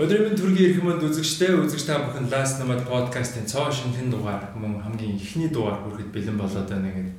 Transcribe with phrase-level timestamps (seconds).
[0.00, 4.80] Өдрийн төргийн эрх мэнд үзэгчтэй үзэгч та бүхэн Last Nomad podcast-ын цоо шинхэн дугаар мөн
[4.80, 7.16] хамгийн ихний дугаар хүрэхэд бэлэн болоод байна гэдэг.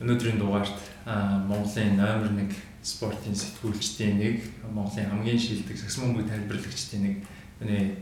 [0.00, 0.72] Өнөөдрийн дугаарт
[1.04, 2.48] Монголын номер 1
[2.80, 4.40] спортын сэтгүүлчдийн нэг,
[4.72, 7.16] Монголын хамгийн шилдэг саксмон бүү тайлбарлагчдын нэг
[7.60, 7.92] өнөө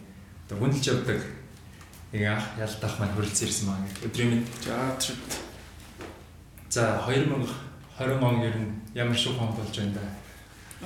[0.54, 1.20] хүндэлж явдаг
[2.14, 4.06] нэг ах ялдах маань хүрэлцэн ирсэн маа гэх.
[4.06, 4.46] Өдрийн мэнд.
[6.70, 10.06] За 2020 он ер нь ямар шиг хон болж байна да?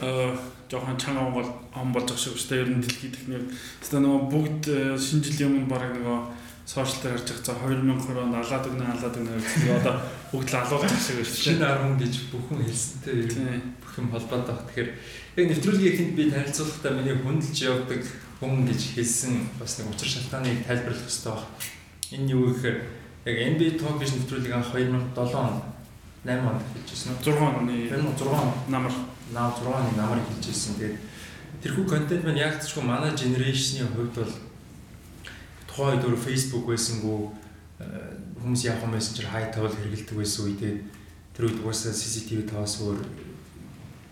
[0.00, 0.32] Э,
[0.70, 2.62] жоохон чанга Монгол ом болж байгаа шүү дээ.
[2.66, 3.44] Ер нь дэлхийд ихнэр
[3.82, 6.18] хэвээ нөгөө бүгд э, шинэ жилийн өмнө бараг нөгөө
[6.66, 9.78] сошиал дээр харж байгаа 2020 онд алаад өгнө алаад өгнө гэсэн.
[9.78, 9.94] Одоо
[10.34, 11.38] бүгд л алуулж байгаа шиг байна.
[11.38, 14.66] Шинэ 10 гэж бүхэн хэлсэнтэй ер нь бүх юм холбоод байгаа.
[14.66, 14.90] Тэгэхээр
[15.38, 18.02] яг нэвтрүүлгийн эхэнд би танилцуулахдаа миний хүндэлж явдаг
[18.42, 21.46] хүн гэж хэлсэн бас нэг учир шалтгааныг тайлбарлах хэрэгтэй баг.
[22.10, 22.78] Энэ юу гэхээр
[23.30, 25.62] яг NBA Talk гэж нэвтрүүлэг анх 2007 онд
[26.26, 27.14] 8 онд хэлжсэн.
[27.22, 28.94] 6 оны 6 намар
[29.32, 30.74] наа 6-ны намар хэлж ирсэн.
[30.78, 30.98] Тэгээд
[31.62, 34.34] тэрхүү контент маань яг зөвхөн манай генерашны хувьд бол
[35.66, 37.18] тухайн үед өөр Facebook байсангүй
[37.80, 40.74] э, хүмүүс яг мессенжер хай тавал хэрэгэлдэг байсан үедээ
[41.34, 43.00] тэр үед угаасаа CCTV таваас өөр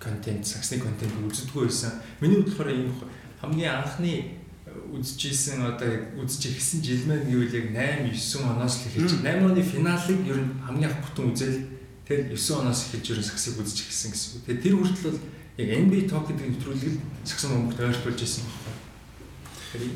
[0.03, 1.92] контент, саксны контент үздэг байсан.
[2.20, 2.92] Миний хувьд болохоор ийм
[3.41, 4.45] хамгийн анхны
[4.92, 5.89] үзчихсэн одоо
[6.20, 10.39] үзэж ихсэн жил маань гэвэл яг 8 9 оноос л эхэлж 8 оны финалыг ер
[10.42, 11.57] нь хамгийн анх бүтэн үзэл
[12.05, 14.44] Тэгэхээр 9 оноос эхэлж ерөн саксыг үзэж эхэлсэн гэсэн.
[14.44, 15.20] Тэгээд тэр хүртэл бол
[15.56, 19.88] яг NBA Talk гэдэг нэвтрүүлгийг саксан хүмүүст ойртуулж ирсэн байна.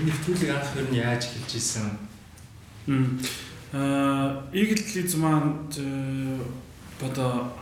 [0.00, 1.86] Энэ нэвтрүүлгийг анх ер нь яаж эхэлж ирсэн?
[3.76, 5.68] Аа, Eagle Leads маань
[7.04, 7.52] одоо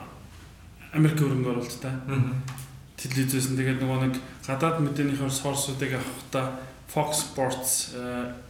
[0.94, 1.94] Америк хөрөнгө оруулалттай.
[2.96, 4.14] Телевизээс тэгээд нөгөө нэг
[4.46, 7.92] гадаад мэдээнийхээ сорсуудыг авахдаа Fox Sports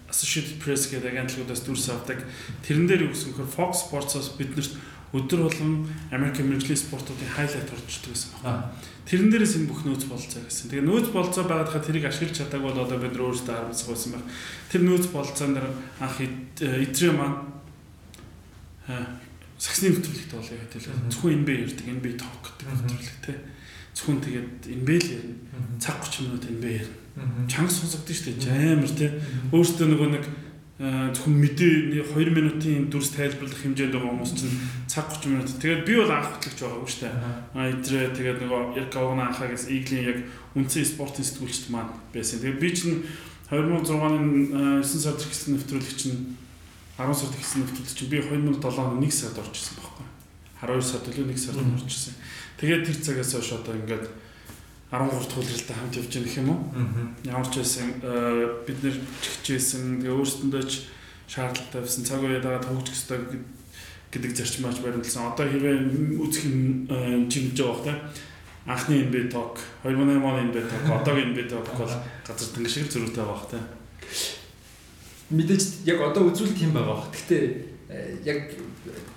[0.08, 2.24] Associated Press гэдэг агентлагуудаас дүрс авдаг.
[2.64, 4.72] Тэрэн дээр юу гэсэн хөр Fox Sports-оос биднэрт
[5.12, 8.68] өдөр болгон Америк мэрэгжлийн спортуудын хайлайт орчдөг гэсэн байна.
[9.08, 10.68] Тэрэн дээрээс энэ бүх нөөц болцоо гэсэн.
[10.68, 14.24] Тэгээ нөөц болцоо байгаад тэрийг ашиглаж чадаагүй бол одоо бид нар өөрсдөө харамсах байсан байх.
[14.68, 15.66] Тэр нөөц болцоо нэр
[15.96, 17.40] анх эдрээ маань
[19.56, 21.08] саксны нэвтрүүлэгт бол яг хэлээ.
[21.08, 23.32] Зөвхөн энэ бэ ярьдаг, энэ бэ ток гэдэг нэвтрүүлэг те.
[23.96, 25.36] Зөвхөн тэгээд энэ бэ л ярина.
[25.80, 26.96] Цаг 30 минут энэ бэ ярина.
[27.48, 28.76] Чанга сонсогдсон шүү дээ.
[28.76, 29.08] Амар те.
[29.56, 30.47] Өөртөө нөгөө нэг Э,
[30.78, 34.54] зөвхөн мэдээ 2 минутын дүрс тайлбарлах хэмжээнд байгаа хүмүүс чинь
[34.86, 35.50] цаг 30 минут.
[35.58, 37.14] Тэгээд би бол анх хөтлөгч байгаагүй шүү дээ.
[37.58, 40.18] А идрээ тэгээд нөгөө яг Говна анхаагаас Иглийн яг
[40.54, 42.38] үндсэн спортын сэтгүүлчт маань байсан.
[42.38, 43.02] Тэгээд би чинь
[43.50, 44.22] 2006 оны
[44.78, 46.38] 9 сард ихсэн нэвтрүүлэг чинь
[46.94, 50.06] 10 сард ихсэн нэвтрүүлэг чинь би 2007 оны 1 сард орж ирсэн байхгүй.
[50.62, 52.14] 12 сард төлөө 1 сард орж ирсэн.
[52.54, 54.06] Тэгээд тэр цагаас хойш одоо ингээд
[54.88, 56.60] 13 дахь үлрэлтэд хамт явж байгаа гэх юм уу?
[57.28, 60.88] Ямар ч байсан э, бид нэр чигчээсэн тэгээ өөрсөндөө ч
[61.28, 63.20] шаардлагатай байсан цаг үеэ дагаад хөгжих ёстой
[64.08, 65.28] гэдэг зарчмаач баримтлсан.
[65.28, 65.76] Одоо хэрвээ
[66.24, 66.88] үзэх юм
[67.28, 67.92] чимж байгаа хта
[68.68, 71.92] анхны NB Talk 2008 оны NB Talk одоогийн NB Talk бол
[72.24, 73.60] газар тэнэг шиг зөрүүтэй байгаа хта.
[75.32, 77.04] Мэдээж яг одоо үзүүл тийм байгаа.
[77.12, 77.44] Гэхдээ
[77.88, 78.52] э, яг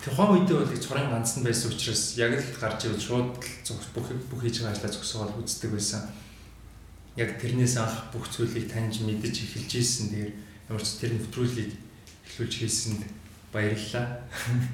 [0.03, 3.29] тухайн үедээ бол их цорын ганцсан байсан учраас яг л гарч ирвэл шууд
[3.94, 6.09] бүх бүх хийж байгаа ажлаа зогсоогоод үздэг байсан.
[7.16, 10.09] Яг тэрнээс анх бүх зүйлийг таньж мэдэж эхэлж ийсэн.
[10.09, 10.33] Тэгэхээр
[10.69, 11.71] ямар ч тэр нэвтрүүлгийг
[12.27, 13.01] эхлүүлж хийсэнд
[13.51, 14.23] баярлалаа.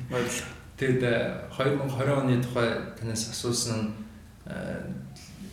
[0.10, 0.54] Баярлалаа.
[0.78, 1.02] Тэгэд
[1.50, 4.08] 2020 оны тухай танаас асуусан нь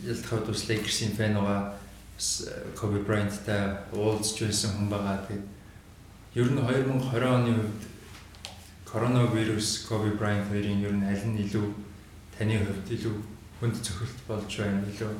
[0.05, 1.81] ялтахад бас Lakers-ийн фэн байгаа
[2.15, 2.29] бас
[2.77, 5.25] Kobe Bryant-тай уулзж байсан хүн байгаа.
[5.25, 5.47] Тэгээд
[6.37, 7.94] ер нь 2020 оны үед
[8.95, 11.67] коронавирус, Kobe Bryant хоёрын ер нь аль нь илүү
[12.39, 13.15] таны хувьд илүү
[13.59, 15.11] хүнд цохилт болж байна илүү?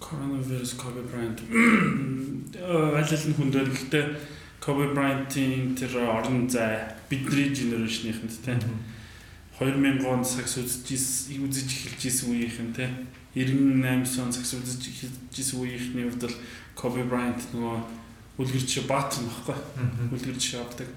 [0.00, 1.36] Коронавирус Kobe Bryant
[2.56, 4.04] аль аль нь хүндэр гэхдээ
[4.64, 8.56] Kobe Bryant-ийн тэр орон зай бидний генерашныханд те.
[9.60, 10.88] 2000 онд сакс үзэж
[11.36, 12.88] үзэж эхэлж исэн үеийнхэн те.
[13.36, 16.36] 98 он сакс үзэж эхэлж исэн үеийнхний хувьд бол
[16.80, 17.76] Kobe Bryant нөгөө
[18.40, 19.60] үлгэрч баатсан баггүй
[20.16, 20.88] үлгэрч авдаг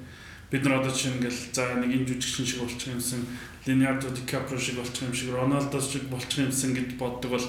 [0.51, 3.21] бид нар одоо чинь ингээл за нэг энэ жүжигчин шиг болчих юмсан
[3.65, 7.45] Leonardo DiCaprio шиг болчих юм шиг Ronaldo шиг болчих юмсан гэд боддог бол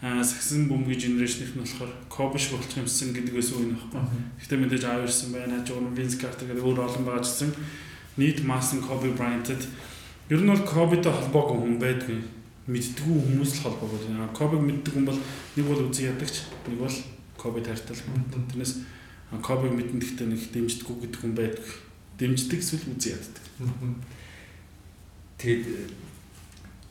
[0.00, 4.00] саксын бөмбөгийн генерашных нь болохоор Kobe шиг болчих юмсан гэдгээс үе нөхгүй.
[4.40, 5.60] Гэхдээ мэдээж аав ирсэн байна.
[5.60, 7.52] Хажуугаар Vince Carter гэдэг өөр олон байгаа ч гэсэн
[8.16, 9.60] нийт масс нь Kobe Bryant-д
[10.32, 12.18] ер нь бол Kobe-тэй холбоогүй хүн байдгүй.
[12.72, 14.00] Мэддгүү хүмүүс л холбоогүй.
[14.32, 16.96] Kobe-г мэддэг хүн бол нэг бол үзий ядагч, нэг бол
[17.36, 18.04] Kobe таартай л.
[18.32, 18.80] Тэрнээс
[19.44, 21.89] Kobe-г мэдэн гэхдээ нэг дэмждэггүй гэдэг хүн байдгүй
[22.20, 23.44] дэмждэг эсвэл үзий яддаг.
[25.40, 25.64] Тэгэд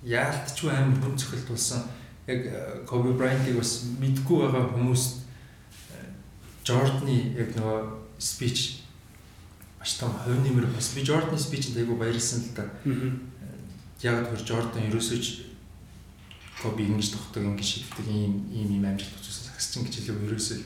[0.04, 1.86] яалтчгүй амар хүн цохилт болсон.
[2.26, 2.50] Яг
[2.90, 5.04] Kobe Bryant-ыг бас мэдгүй байгаа хүмүүс
[6.66, 7.80] Jordan-ы яг нөгөө
[8.18, 8.86] speech
[9.80, 12.66] маш том хувь нэмэр бас би Jordan-ы speech-д айгу баярлсан л да.
[14.02, 15.50] Яг тэр Jordan ерөөсөж
[16.62, 20.60] Коби ингэж тогтдог ингэж шийддэг ийм ийм ийм амжилт үзүүлсэн сагсчин гэж хэлээ ерөөсөө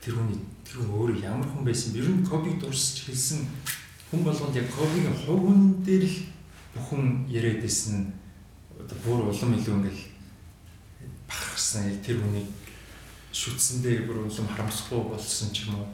[0.00, 3.46] тэр хүний тэр хүн өөрөө ямар хүн байсан ер нь Кобиг дурсаж хэлсэн
[4.10, 6.18] хүн болгонд яг Кобигийн хувь хүн дээр л
[6.74, 8.12] бүхэн яриад байсан
[8.74, 10.04] одоо бүр улам илүү ингээл
[11.30, 12.46] бахархсан тэр хүний
[13.30, 15.88] шүтсэндээ бүр улам харамсахгүй болсон ч юм уу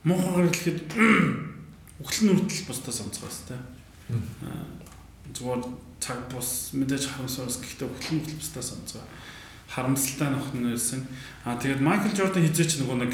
[0.00, 0.96] Монголоор хэлэхэд
[2.00, 3.60] үхэл нүртэл бусдаас онцгой хэвээр.
[5.36, 5.62] Зүгээр
[6.00, 9.04] цаг бус мэдээж харамсаас гэхдээ үхэл нүртэл бусдаас онцгой.
[9.68, 11.04] Харамсалтай нөхөн нэрсэн.
[11.44, 13.12] Аа тэгээд Майкл Жордан хизээч нөгөө нэг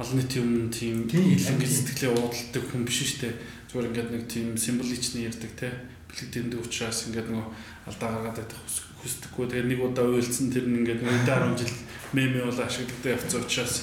[0.00, 3.34] олон нийтийн өмнө тийм ингээд сэтгэлээ уудалдаг хүн биш шүү дээ.
[3.68, 5.68] Зүгээр ингээд нэг тийм символичны ярьдаг те.
[6.08, 7.46] Бэлгэдэнд учраас ингээд нөгөө
[7.84, 8.64] алдаа гаргаад байх
[9.04, 9.44] хүсдэггүй.
[9.52, 11.74] Тэгээд нэг удаа уйлцсан тэр нь ингээд 10 жил
[12.16, 13.74] меме бол ашигладаг явцсан учраас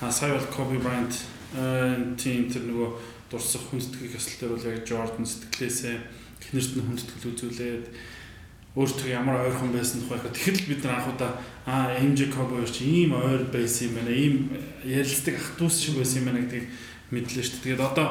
[0.00, 1.14] а сая бол Коби Брайант
[2.16, 2.88] тийм тэр нөгөө
[3.28, 5.96] дурсах хүндэтгэх ёслол дээр бол яг Jordan сэтгэлээсээ
[6.48, 7.84] эхнэрт нь хүндэтгэл үзүүлээд
[8.78, 11.32] өөртөө ямар ойрхон байсан тухай хаа тэгэхэд бид нар анхудаа
[11.66, 14.34] аа MJ Kobe ч ийм ойр байсан юм байна ийм
[14.86, 16.66] ярилцдаг ах トゥ ус шиг байсан юм байна гэдгийг
[17.10, 18.08] мэдлээ шүү дээ тэгээд одоо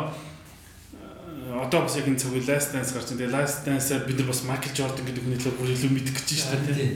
[1.55, 3.17] одоо бас яг энэ цагийн last dance гарч байгаа.
[3.17, 6.29] Тэгээд last dance-аар бид нар бас Michael Jordan гэдэг хүний төлөө бүр илүү мэдэх гэж
[6.43, 6.91] байна шүү дээ.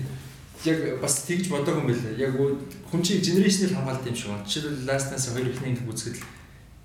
[0.67, 2.13] Яг бас тэгж бодоагүй юм байлаа.
[2.19, 2.31] Яг
[2.91, 4.45] хүн чинь генерашнл хамгаалт юм шиг байна.
[4.45, 6.17] Жишээлбэл last dance хоёр ихний ингэ үзэхэд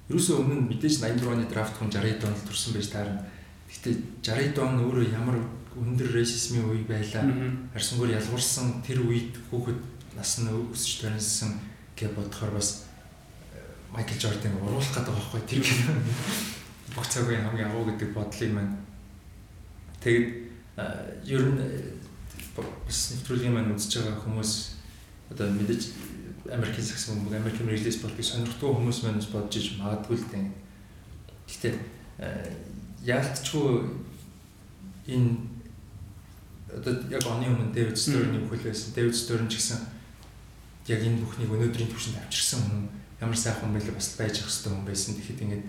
[0.09, 3.27] ерөөсөө өмнө мэдээж 84 оны драфт хүн 60 донд турсан байж таарна.
[3.67, 5.37] Гэхдээ 60 он өөрөө ямар
[5.77, 7.29] өндөр рейсизмын үе байлаа.
[7.77, 9.81] Арсангаар ялгуурсан тэр үед хүүхэд
[10.17, 11.53] нас нь өсөж төрнсөн
[11.97, 12.89] гэж бодохоор бас
[13.93, 15.65] Майкл Жордан уруулах гэдэг байхгүй тэр
[16.97, 18.77] бүх цагийн хамгийн агуу гэдэг бодлыг маань
[20.01, 20.29] тэгээд
[21.29, 21.61] ер нь
[22.57, 24.53] бас нэвтрүүлгийн маань үзэж байгаа хүмүүс
[25.33, 25.83] одоо мэдээж
[26.53, 30.47] Америкийн сакс бөмбөг, Америкийн релиз болтыг сонирхдаг хүмүүс маань бодож иж магадгүй л дээ.
[31.49, 31.75] Гэхдээ
[33.03, 33.69] яалтчгүй
[35.11, 35.56] энэ
[36.73, 38.95] одоо яг оны өмнө Дэвид Стөрний бүхэл байсан.
[38.95, 39.79] Дэвид Стөрн ч гэсэн
[40.91, 42.83] яг энэ бүхнийг өнөөдрийн түвшинд авчирсан хүн
[43.23, 45.15] ямар сайхан бэ бас байж ах хэвээр хүн байсан.
[45.15, 45.65] Тэгэхэд ингээд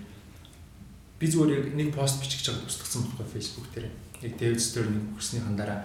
[1.18, 3.86] би зүгээр яг нэг пост бичих гэж байгаа тусдагсан байхгүй Facebook дээр.
[4.22, 5.80] Яг Дэвид Стөрний хүрснийхэн дараа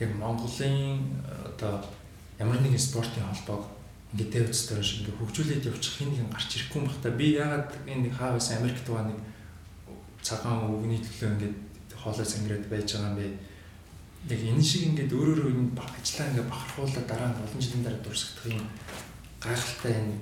[0.00, 1.84] яг Монголын одоо
[2.40, 3.68] ямар нэгэн спортын холбоог
[4.12, 7.70] ингээд Дэвид Стөрн шиг ингээд хөгжүүлээд явчих хин нэгэн гарч ирэхгүй юм бахта би ягаад
[7.86, 9.20] энэ хаавас Америкт байгаа нэг
[10.20, 11.56] цагаан өвгний төлөө ингээд
[11.96, 13.26] хоолой сангираад байж байгаа юм бэ?
[14.30, 18.46] Яг энэ шиг ингээд өөрөөрөө энэ ажлаа ингээд бахархуулаад дараа нь олон жилийн дараа дурсагдах
[18.54, 18.66] юм
[19.42, 20.16] гайхалтай энэ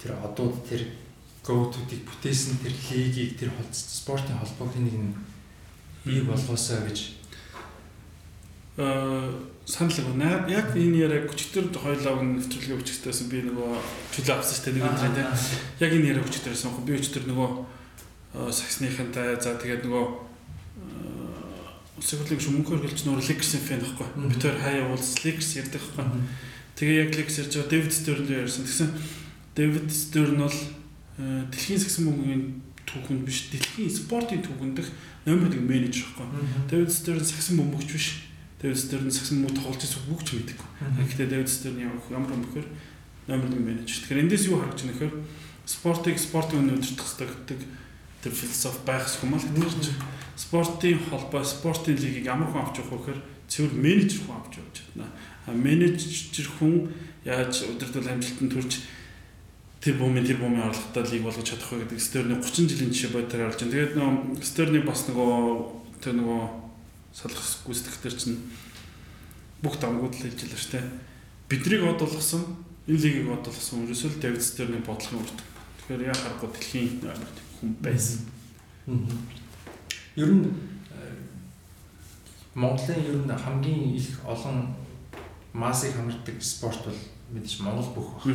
[0.00, 0.82] тэр одууд тэр
[1.44, 5.12] go-to-ийг бүтээсэн тэр лигийг тэр спортын холбоог нэг нь
[6.04, 6.98] бий болгоосоо гэж
[8.80, 10.44] э санал байна.
[10.48, 13.72] Яг энэ яриаг өчтөр хоёлоо нэвтрүүлгээ өчтөрөөс би нөгөө
[14.12, 15.30] чөлөө авсан шүү дээ нэг өдрөө тийм.
[15.80, 17.48] Яг энэ яриаг өчтөрөөс би өчтөр нөгөө
[18.52, 20.04] саксныхантай за тэгээд нөгөө
[22.04, 24.28] Сэгүрлэг шүмөнхөр гэлч нөр Лекерсын фэн байхгүй.
[24.28, 26.20] Би тэр хаяа уулз Лекерс ярьдаг байхгүй.
[26.76, 28.64] Тэгээ яг Лекерс ярьж байгаа Дэвид Стёрн л ярьсан.
[28.68, 28.90] Тэгсэн
[29.56, 30.58] Дэвид Стёрн бол
[31.48, 32.44] дэлхийн саксын бөмбөгийн
[32.84, 34.88] түүхэнд биш дэлхийн спортын түүхэнд дэх
[35.24, 36.44] номер 1 менежер байхгүй.
[36.68, 38.06] Дэвид Стёрн саксын бөмбөгч биш.
[38.60, 40.68] Дэвид Стёрн саксын бөмбөг тоглож байсан бүгч мэдэггүй.
[41.08, 42.66] Гэхдээ Дэвид Стёрн ямар бөмбөгөр
[43.32, 44.04] номер 1 менежер.
[44.04, 45.14] Тэгэхээр эндээс юу харагдаж байна гэхээр
[45.64, 47.58] спортыг спортын өнө өдөртөх хэрэгтэй
[48.24, 49.92] тэр философи байх юм л гэж
[50.36, 53.20] спортын холбоо спортын лигийг ямар хүн авч явах вэ гэхээр
[53.52, 55.12] цэвэр менежер хүн авч явж байна.
[55.46, 56.88] А менежер хүн
[57.28, 58.72] яаж өдөртөл амжилтанд хүрч
[59.84, 63.52] тэр бомын тэр бомын орлоготой лиг болгож чадах вэ гэдэг Стерний 30 жилийн жишээ бодоор
[63.52, 63.72] харж байна.
[63.76, 65.34] Тэгээд нөгөө Стерний бас нөгөө
[66.00, 66.42] тэр нөгөө
[67.12, 68.40] салах гүйцэтгэгчдэр чинь
[69.60, 70.86] бүх дамгууд л хэлж байлаа шүү дээ.
[71.52, 72.42] Биднийг од болгосон,
[72.88, 75.38] энэ лигийг од болгосон ерөөсөө Давид Стерний бодлогын үрд.
[75.84, 77.43] Тэгэхээр яа харахгүй дэлхийн
[77.80, 78.20] байсан.
[80.16, 80.46] Ер нь
[82.54, 84.74] Монголын ер нь хамгийн их олон
[85.52, 87.00] массыг хамардаг спорт бол
[87.32, 88.34] мэдээж Монгол бүх баг.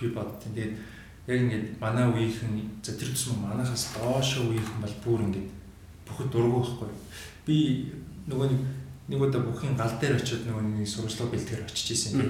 [0.00, 0.72] би боддیں۔ Тэгээд
[1.26, 5.48] яг ингээд манай үеийнхэн за тэр тусмаа манахаас доош үеийнхэн бол бүр ингээд
[6.06, 6.90] бүхэд дургу байхгүй.
[7.46, 7.56] Би
[8.28, 8.60] нөгөө нэг
[9.08, 12.20] нэг удаа бүхийн гал дээр очиод нөгөө нэг сургууль бэлтгэр очиж исэн.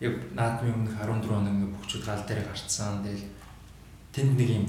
[0.00, 3.04] Яг наадмын өмнөх 14 хоног ингээд бүхчүүд гал дээр гарцсан.
[3.04, 3.26] Тэгэл
[4.14, 4.66] тэнд нэг юм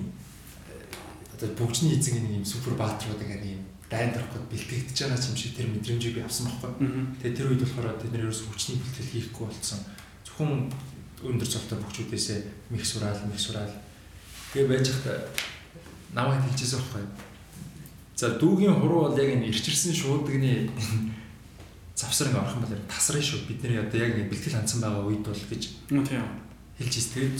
[1.43, 5.55] одоо бүгжний эзэн нэг юм супер баатруудыг арай юм дайнд ороход бэлтгэгдэж байгаа юм шиг
[5.59, 6.71] тэр мэдрэмжийг би авсан байхгүй.
[7.19, 9.79] Тэгээ тэр үед болохоор тэд нэр ерөөс хүчний бэлтгэл хийхгүй болсон.
[10.23, 10.71] Зөвхөн
[11.19, 12.39] өндөр цолтой бүгчүүдээсээ
[12.71, 13.75] мих сураал, мих сураал.
[14.55, 15.27] Тэгээ байж хата
[16.15, 17.03] намайг хэлчихсэн байхгүй.
[18.15, 20.71] За дүүгийн хуруу бол яг энэ ирчирсэн шуудагны
[21.99, 23.51] завсар ингээ орхон бол тасрын шүү.
[23.51, 26.23] Бидний одоо яг ингээ бэлтгэл хандсан байгаа үед бол гэж тийм
[26.79, 27.13] хэлж ирсэн.
[27.19, 27.37] Тэгээд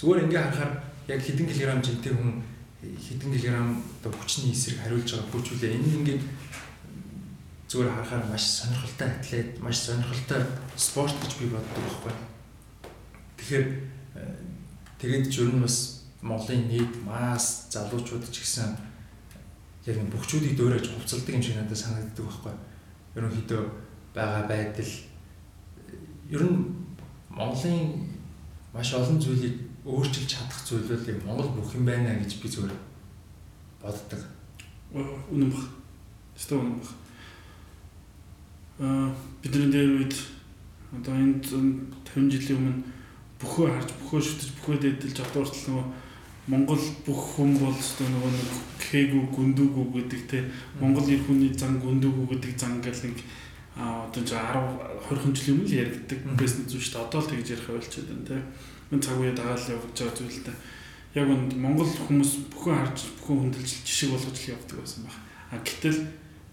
[0.00, 0.72] зүгээр ингээ харахаар
[1.12, 2.53] яг хэдэн килограмм жинтэй хүн
[3.00, 6.22] хэдэн килограмм одоо хүчний эсрэг хариулж байгаа хүчүүлээ энэ ингээд
[7.68, 10.42] зүгээр харахаар маш сонирхолтой атлет, маш сонирхолтой
[10.76, 12.14] спорт гэж би боддог байхгүй.
[13.38, 13.66] Тэгэхээр
[14.14, 14.36] э,
[15.00, 18.70] тэгээд ч ер нь бас Монголын нийт мас залуучууд ч гэсэн
[19.90, 22.54] яг нэг бөхчүүдийг дөөрэж хувцалдаг юм шиг надад санагддаг байхгүй.
[23.18, 23.62] Ерөнхийдөө
[24.14, 24.92] байгаа байдал
[26.30, 26.58] ер нь
[27.28, 28.08] Монголын
[28.72, 32.76] маш олон зүйлийг өөрчилж чадах зүйл бол яг Монгол бүх юм байна гэж би зүгээр
[33.84, 34.22] боддог.
[34.96, 35.64] Үнэн баг.
[36.36, 36.90] Өстө үнэн баг.
[38.80, 39.12] Аа
[39.44, 40.14] бидний дээр үед
[40.96, 42.82] одоо энэ 50 жилийн өмнө
[43.44, 45.86] бөхөө харж бөхөө шүтэж бөхөө дэдэлж авдууртал нөгөө
[46.44, 48.50] Монгол бүх хүн бол өстө нөгөө нэг
[48.80, 50.38] кэгүү гүндүүгүү гэдэг те
[50.80, 53.18] Монгол эр хүний зан гүндүүгүү гэдэг зан гэл нэг
[53.74, 57.04] а одоо ч 10 20 жилийн өмнө л яригддаг байсан зүйл шүү дээ.
[57.04, 58.36] Одоо л тэгж ярих байлчаад байна те.
[58.94, 60.58] Энэ цаг үе дагаал явж байгаа зүйл дээ.
[61.18, 65.18] Яг үнд Монгол хүмүүс бүхэн харж бүхэн хөндлөж жишг болгож л явдаг байсан баг.
[65.50, 65.98] А гэтэл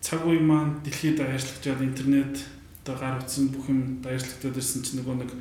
[0.02, 2.36] цаг үе маань дэлхийд даяарчлагдаад интернет
[2.82, 5.32] одоо гар утсан бүх юм даяарчлагдаад ирсэн чинь нөгөө нэг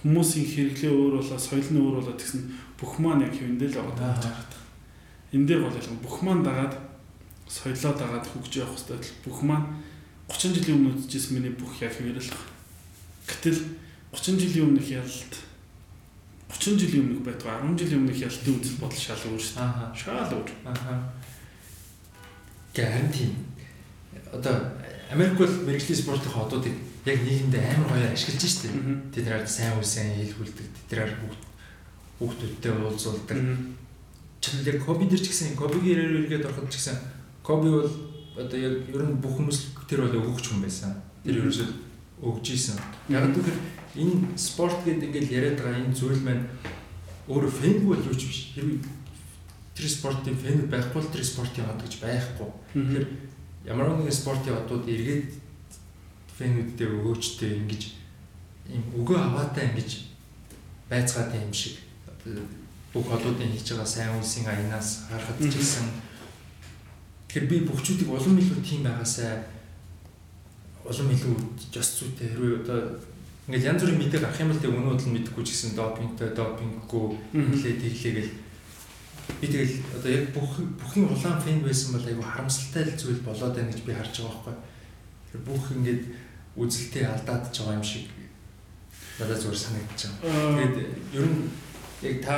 [0.00, 2.40] хүмүүсийн хэрэглээ өөр болоо соёл нь өөр болоо гэсэн
[2.80, 4.62] бүх маань яг хэвэндэл байгаа гэж харагдав.
[5.36, 6.74] Энэ дээр бол ялгаа бүх маань дагаад
[7.52, 9.68] соёлоо дагаад хөгж явах хэрэгтэй бүх маань
[10.32, 12.16] 30 жилийн өмнө үзчихсэн миний бүх яг байна.
[13.28, 13.60] Гэтэл
[14.16, 15.34] 30 жилийн өмнөх ялалт
[16.50, 19.94] 30 жилийн өмнөх байдаг 10 жилийн өмнөх ялалтын үзэл бодол шал өөр шүү дээ.
[19.94, 20.50] Шал өөр.
[20.66, 20.98] Аа.
[22.74, 23.32] Гэрэн тийм
[24.32, 24.56] одоо
[25.10, 28.74] Америк бол мэрэгжлийн спортын хотуудыг яг нийгэмдээ амар гоё ашиглаж штеп.
[29.14, 30.66] Тэднэр сайн үе сайн хэлхүүлдэг.
[30.90, 31.10] Тэднэр
[32.18, 33.38] хүүхдүүдтэй уулзуулдаг.
[34.40, 36.96] Чанал яг Коби дэр ч гэсэн Кобигийн ирээр иргээд ороход ч гэсэн
[37.42, 37.90] Коби бол
[38.38, 40.94] одоо яг ер нь бүх хүмүүс тэр бол өгөгч хүн байсан.
[41.24, 41.68] Тэр ерөөсөө
[42.22, 42.78] өгж исэн.
[43.08, 43.58] Яг тэгэхээр
[43.96, 46.46] энэ спорт гэдэг ингээд яриад байгаа энэ зүйл маань
[47.30, 48.40] өөрөө фэнгүй бол юу ч биш.
[48.54, 48.80] Хэрвээ
[49.74, 52.48] тэр спортын фэн байхгүй бол тэр спортын хад гэж байхгүй.
[52.74, 53.06] Тэгэхээр
[53.66, 55.30] ямар нэгэн спортын одууд эргээд
[56.38, 57.82] фэнүүдтэй өгөөчтэй ингэж
[58.70, 59.90] ийм өгөө аваатай ингэж
[60.90, 61.76] байцгаад юм шиг
[62.92, 65.86] бүх холуудын хийж байгаа сайн үйлсийн аянаас харахад ч гэсэн
[67.28, 69.46] тэгэхээр би бүгчүүдийг улам илүү тийм байгаасаа
[70.82, 71.34] улам илүү
[71.70, 72.80] just зүйтэй хэрвээ одоо
[73.50, 77.06] ингээд янз бүрийн мэдээ гарах юм бол тэг өнөөдөр нь мэдэхгүй ч гэсэн допингтэй допинггүй
[77.34, 78.32] хэлээ тэглээгээл
[79.42, 83.74] би тэгэл одоо яг бүх бүхний улаан фэн байсан бол айгу харамсалтай зүйл болоод байна
[83.74, 85.42] гэж би харж байгаа байхгүй.
[85.50, 86.02] Бүх ингээд
[86.54, 88.06] үзэлтэй алдаад ч байгаа юм шиг
[89.18, 90.70] надад зүгээр санагдаж байна.
[90.70, 90.76] Тэгээд
[91.18, 91.38] ер нь
[92.06, 92.36] яг та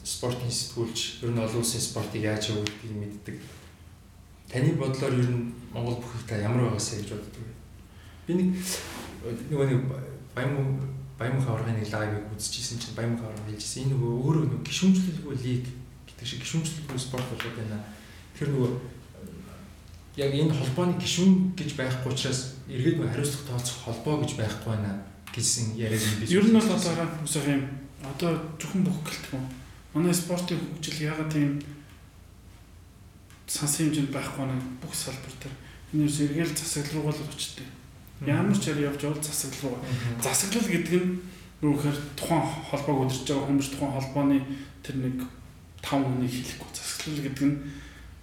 [0.00, 3.36] спортын сэтгүүлч ер нь олон улсын спортыг яаж явуулдгийг мэддэг.
[4.48, 7.52] Таны бодлоор ер нь Монгол бүхий та ямар байгаасаа гэж боддог вэ?
[8.26, 8.48] Би нэг
[9.22, 9.80] нөгөө нэг
[10.34, 10.80] баян
[11.18, 13.86] баян хаврын нэг лайвыг үзчихсэн чинь баян хаврын хэлжсэн.
[13.86, 15.64] Энэ нөгөө өөрөө нөгөө гişүнчлэлгүй лиг
[16.08, 17.78] гэдэг шиг гişүнчлэлгүй спорт болоод байна.
[18.34, 18.70] Тэр нөгөө
[20.18, 24.92] яг энэ холбооны гişүн гэж байхгүй учраас эргээд нөгөө хариуцлага тооцох холбоо гэж байхгүй байна
[25.30, 26.26] гэсэн яриаг би.
[26.28, 27.62] Ер нь бол одоо үсэх юм.
[28.02, 29.40] Одоо зөвхөн бүх гэлтгүй.
[29.94, 31.62] Манай спортын хөгжил ягаад тийм
[33.46, 35.54] сансан хэмжээнд байхгүй нэг бүх салбар дээр
[35.94, 37.68] энэ ерөөс эргээл засаглал руу л очтой.
[38.26, 39.78] Ямар ч яар явж явал засаглал руу.
[40.22, 41.20] Засаглал гэдэг нь
[41.62, 44.38] юу гэхээр тухайн холбоог удирж байгаа хүмүүс тухайн холбооны
[44.82, 45.16] тэр нэг
[45.82, 47.56] 5 хүнийг хэлэхгүй засаглал гэдэг нь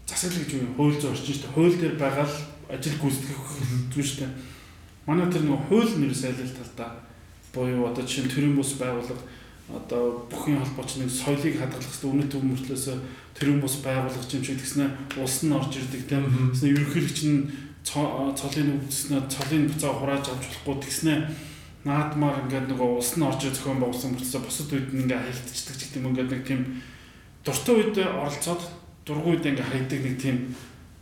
[0.08, 1.56] засаглал гэж юу хууль зүйн орчин шүү дээ.
[1.56, 2.38] Хууль дээр байгаа л
[2.72, 3.44] ажил гүйцэтгэх
[3.91, 4.32] зүйл шүү дээ.
[5.08, 6.91] Манай тэр нэг хууль нэрс айл ал талдаа
[7.53, 9.24] буюу одоо жишээ нь төрийн бус байгууллага
[9.70, 12.86] одоо бүхний холбооч нэг соёлыг хадгалах хэрэгтэй үнэт төв мөртлөөс
[13.38, 14.86] тэрүүн бус байгуулах юм шиг тэгснэ
[15.22, 17.38] улс нь орж ирдэг тийм тэгснэ ерөнхийлөгч нь
[17.83, 21.13] цолын өвдөснө цолын буцаа хурааж авч болохгүй тэгснэ
[21.86, 25.81] наадмаар ингээд нөгөө улс нь орж зохион байгуулсан мөртлөөс бусад үед нь ингээд хаягдчихдаг ч
[25.88, 26.62] гэдэг юм ингээд нэг тийм
[27.45, 28.62] дуртай үед оролцоод
[29.07, 30.38] дургүй үед ингээд хайдаг нэг тийм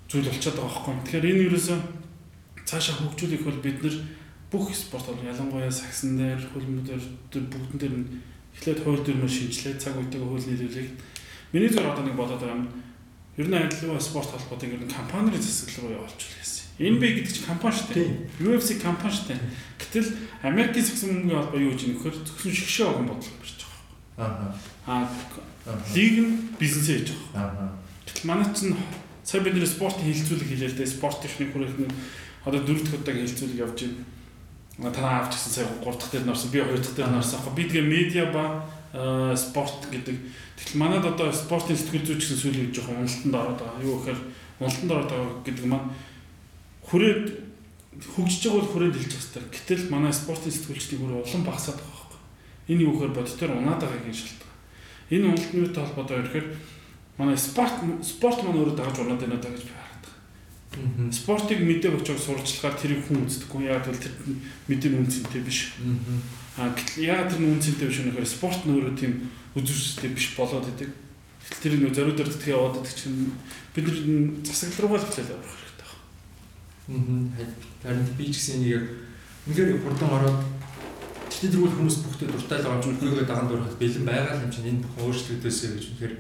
[0.08, 0.96] зүйл болчиход байгаа байхгүй.
[1.02, 1.80] Тэгэхээр энэ юусэн
[2.64, 3.96] цаашаа хөгжүүлэх бол бид нар
[4.52, 8.08] бүх спорт бол ялангуяа сагсан дээр хөлмөдөр бүгдэн дээр нь
[8.56, 10.90] эхлээд хууль дүрмээр шинжилээд цаг үетэйгээ хууль нийлүүлэх.
[11.52, 12.70] Миний зөв одоо нэг бодоод байгаа юм.
[13.36, 16.67] Ер нь адилхан спорт ер нь компанийн засаглал руу явуулчихвал гэсэн.
[16.78, 18.10] NBA гэдэг чинь компани шүү дээ.
[18.42, 19.42] UFC компани шүү дээ.
[19.82, 20.10] Гэтэл
[20.46, 23.60] Америкийн сагсан мөнгөний холбоо юу гэж нөхөр зөвхөн шгшээ огон бодлого барьж
[24.18, 24.54] байгаа.
[24.86, 25.10] Аа.
[25.66, 25.78] Аа.
[25.98, 27.74] Лиг нь бизнес хийж байгаа.
[27.74, 27.74] Аа.
[28.06, 28.78] Гэтэл манай чинь
[29.26, 30.96] сая бид нэр спортын хилцүүлэг хийлээ л дээ.
[30.96, 31.90] Спорт техник хүрэх нь
[32.46, 34.06] одоо дөрөв дэх удаагийн хилцүүлэг явж байна
[34.78, 37.90] танаа авч гисэн сая 3 дахь дээр нарсан би 2 дахь дээр нарсан би тэгээ
[37.90, 38.62] медиа ба
[39.36, 43.98] спорт гэдэг тэгэхээр манад одоо спортын сэтгэл зүйч гэсэн сүлийг жоохон уналтанд ороод байгаа юу
[43.98, 44.20] гэхээр
[44.62, 45.90] уналтанд ороод байгаа гэдэг маань
[46.88, 47.26] хүрээд
[48.16, 52.22] хөгжиж байгаа бол хүрээд байгаа хэрэгтэй гэтэл манай спортын сэтгүүлчдийн бүр улам багасаад байгаа байхгүй
[52.72, 54.56] энэ юу гэхээр бодитоор унаад байгаагийн шалтгаан
[55.12, 56.48] энэ уналтны холбоотой ирэхээр
[57.18, 57.76] манай спорт
[58.06, 60.18] спорт маань өөрөө дагаж унаад байна даа гэж би хараад байгаа
[61.12, 63.66] Спортыг мэдээг очиж сурчлахаар тэрийг хүн үздэггүй.
[63.66, 64.14] Яг л тэр
[64.70, 65.74] мэдээ үнцэнтэй биш.
[66.54, 66.70] Аа
[67.02, 69.26] яг тэр үнцэнтэй биш өнөхөр спорт нь өөрөө тийм
[69.58, 70.94] үзүүстэй биш болоод идэг.
[71.64, 73.34] Тэр нэг зориудаар тэтгэе яваад идэг чинь
[73.74, 73.98] бид нар
[74.46, 75.32] засаглал руугаа л хэлээд.
[75.34, 75.67] Аа.
[76.88, 78.84] Харин би ч гэсэн нэг
[79.48, 80.40] үнээр хурдан ороод
[81.38, 84.70] Тэгтээ тэрүүл хүмүүс бүхтэй дуртай л юм чинь хөөгээ даган дуурахад бэлэн байгаа юм чинь
[84.74, 86.16] энэ бүх өөрчлөгдөөсэй гэж үнэхээр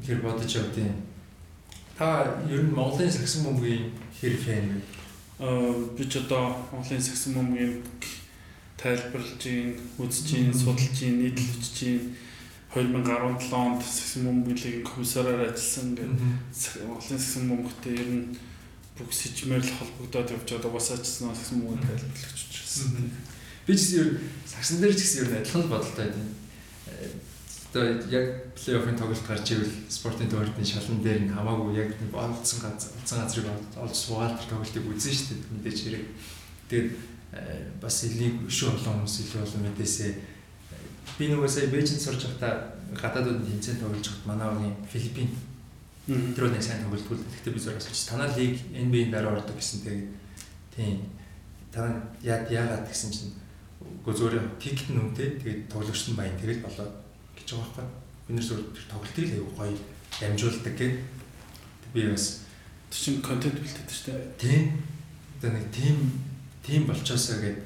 [0.00, 0.90] үнэхээр бодож явдیں۔
[1.94, 2.06] Та
[2.50, 4.80] ер нь Монголын сагсан бөмбөгийн хэр фэн вэ?
[5.38, 7.78] Аа би ч одоо Монголын сагсан бөмбөгийн
[8.74, 9.42] тайлбарлаж
[10.02, 12.16] үзэж судалж нийтлүүлж гин
[12.74, 16.10] 2017 онд сагсан бөмбөгийн комиссараар ажилласан гэдэг
[16.90, 18.26] Монголын сагсан бөмбөгтэй ер нь
[18.98, 22.74] бүх сэжмээр л холбогдоод явж одоо ажилласан сагсан бөмбөгийн тайлбарлагч учраас.
[23.66, 24.10] Би ч гэсэн ер
[24.44, 26.28] сагсан дээр ч гэсэн ер адилхан бодолтой байдیں۔
[27.68, 28.26] Одоо яг
[28.58, 33.18] плей-оффын тоглолт гарч ивэл спортын төвөртний шалан дээр нь хамаагүй яг нэг олдсон газар олдсон
[33.22, 36.04] газрыг олж суугаад тоглолтыг үзэн шүү дээ мэдээж хэрэг.
[36.68, 36.88] Тэгээд
[37.36, 40.12] э, бас элийн өшөө олон хүмүүс илүү олон мэдээсээ
[41.18, 45.28] би нөгөө сая Бээжинд сурч байхдаа гадаадууд тэмцээн тоглож байхад манай оны Филиппин
[46.08, 47.20] тэр нэг сайн тоглолтгүй.
[47.20, 50.08] Гэхдээ би зураг авч танаа лиг NBA-ийн дараа ордог гэсэн тэгээд
[50.72, 51.04] тийм
[51.68, 53.32] танаа яагаад гэсэн чинь
[53.78, 56.94] үгүй зөөр тикт нь үнтэй тэгээд тоглогч нь баян тэгэл болоод
[57.36, 57.86] гэж байгаа байхгүй.
[58.24, 59.76] Бид нэр зөв тоглолтыг л аягүй гоё
[60.16, 60.96] дамжуулдаг гэх.
[61.92, 62.48] Би бас
[62.88, 64.32] чинь контент бэлдээд шүү дээ.
[64.40, 64.64] Тийм.
[65.36, 65.96] Одоо нэг тим
[66.64, 67.60] тим болчоосоо гээд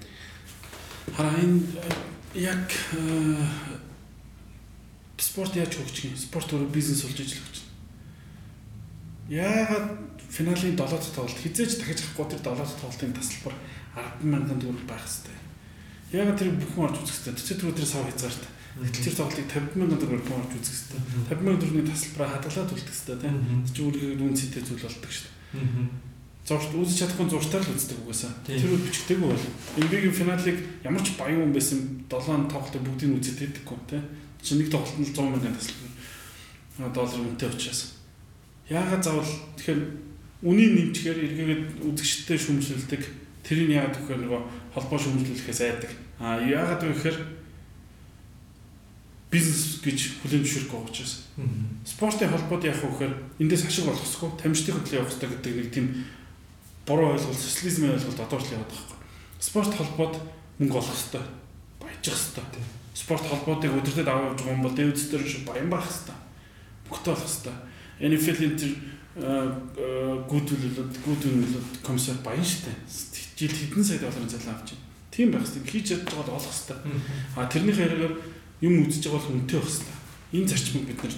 [1.14, 1.62] хараа энэ
[2.34, 3.46] яг э,
[5.18, 6.16] спорт яаж хөгжих юм?
[6.16, 7.51] Спорт өөрөө бизнес болж хөгжих.
[9.32, 13.54] Яагаад финалийн 7 дахь тоглолт хизээж дахиж авахгүй тэр 7 дахь тоглолтын тасалбар
[14.20, 15.36] 100000 төгрөг байх хэрэгтэй.
[16.12, 17.44] Яагаад тэр бүхэн орж үзэх хэрэгтэй.
[17.48, 18.52] Тэр түрүү тэр сав хязгаартай.
[18.76, 21.00] Гэтэл тэр тоглолтыг 50 мянган төгрөгөөр бомж үзэх хэрэгтэй.
[21.32, 23.36] 50 мянган төгрөгийн тасалбараа хадгалаад үлдэх хэрэгтэй тийм.
[23.72, 26.12] Чи өөрийнхөө үн цэнтэй зүйл болдог шүү дээ.
[26.42, 28.32] Зурж үзэж чадахгүй зуртаар л үздэг угаасаа.
[28.44, 29.46] Тэр үл бичгдэггүй бол.
[29.80, 31.78] Эмбигийн финалыг ямар ч баян хүн байсан
[32.10, 34.04] 7 тоглолтыг бүгдийг үзээд байдаггүй тийм.
[34.42, 38.01] Чи нэг тоглолт нь 100 мянган тасалбар доллар үнэтэй учраас.
[38.72, 39.80] Яагаад заавал тэгэхээр
[40.48, 43.02] үнийн нэмчихээр эргээгээд үзэгчтэй шүмжлэлдэг.
[43.44, 44.40] Тэрийг яагаад гэхээр нөгөө
[44.72, 45.92] холбоо шүмжлүүлэхээс айдаг.
[46.18, 47.18] А яагаад вэ гэхээр
[49.32, 51.14] бизнес гэж хүлээн зөвшөөрөх байгаа учраас.
[51.84, 55.70] Спортын холбоод яах вэ гэхээр эндээс ашиг олох хэрэггүй, тамирчдын хөдөлгөөн явах хэрэгтэй гэдэг нэг
[55.72, 55.86] тийм
[56.86, 58.98] буруу ойлголт, социализмын ойлголт одоо ч л яваад байгаа байхгүй.
[59.40, 60.14] Спорт холбоод
[60.60, 61.24] мөнгө олох хэрэгтэй,
[61.80, 62.64] баяжих хэрэгтэй.
[62.92, 66.18] Спорт холбоодыг өдөртөд аваад явж байгаа юм бол дээр шиг баян байх хэрэгтэй.
[66.92, 67.56] Мөнгөтэй болох хэрэгтэй.
[68.00, 68.72] NFL-ийн тэр
[69.12, 72.72] гүйдүүлэлт, гүйдүүлэлт комиссар баян штэ.
[73.36, 74.88] Жил хэдэн сая долларын цалин авч байна.
[75.12, 75.68] Тийм байх хэрэгтэй.
[75.68, 76.78] Хийж чадж байгаад олох хэрэгтэй.
[77.36, 78.14] А тэрнийхээ хэрэгээр
[78.64, 79.96] юм үзэж байгаа бол үнэтэй байх хэрэгтэй.
[80.32, 81.14] Энэ зарчмыг бид нар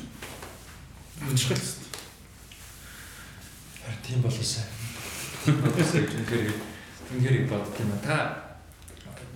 [1.22, 1.90] авчрах хэрэгтэй.
[3.84, 4.66] Харин тийм болоосай.
[5.46, 6.50] Болоосай гэж үнэхээр
[7.14, 8.02] үнэхээр бодд юм а.
[8.02, 8.16] Та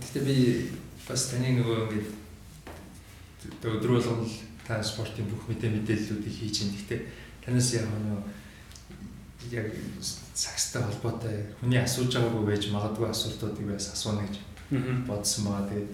[0.03, 0.37] гэхдээ би
[1.07, 2.09] бас таны нөгөө ингээд
[3.62, 4.35] л
[4.66, 6.74] та спортын бүх мэдээ мэдээллүүдийг хийж ин.
[6.74, 7.01] Гэхдээ
[7.49, 8.21] танаас яг нөгөө
[9.57, 9.73] яг
[10.37, 14.37] сакстай холбоотой хүний асууж байгаагүй байж магадгүй асуултуудыг бас асууна гэж
[15.09, 15.69] бодсон байгаа.
[15.73, 15.89] Тэгээд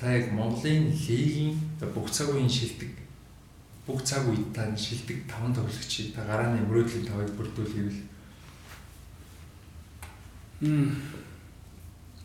[0.00, 1.60] та яг Монголын лигийн
[1.92, 2.96] бүх цаг үеийн шилдэг
[3.84, 8.00] бүх цаг үед та шилдэг таван тоглогчийг та гарааны мөрөөдлийн тавыг бүрдүүлэвэл
[10.64, 10.96] Мм.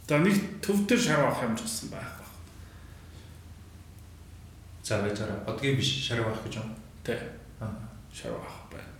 [0.08, 2.32] За нэг төв дээр шар авах юм гэсэн байх баг.
[4.84, 5.44] За байж байгаа.
[5.44, 6.72] Одгийн биш шар авах гэж юм.
[7.04, 7.20] Тэ.
[7.60, 7.89] Аа.
[8.14, 8.94] Шар авах байна.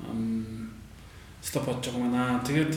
[0.00, 0.70] Ам
[1.42, 2.44] стоп бодож байгаа маа.
[2.44, 2.74] Тэгээд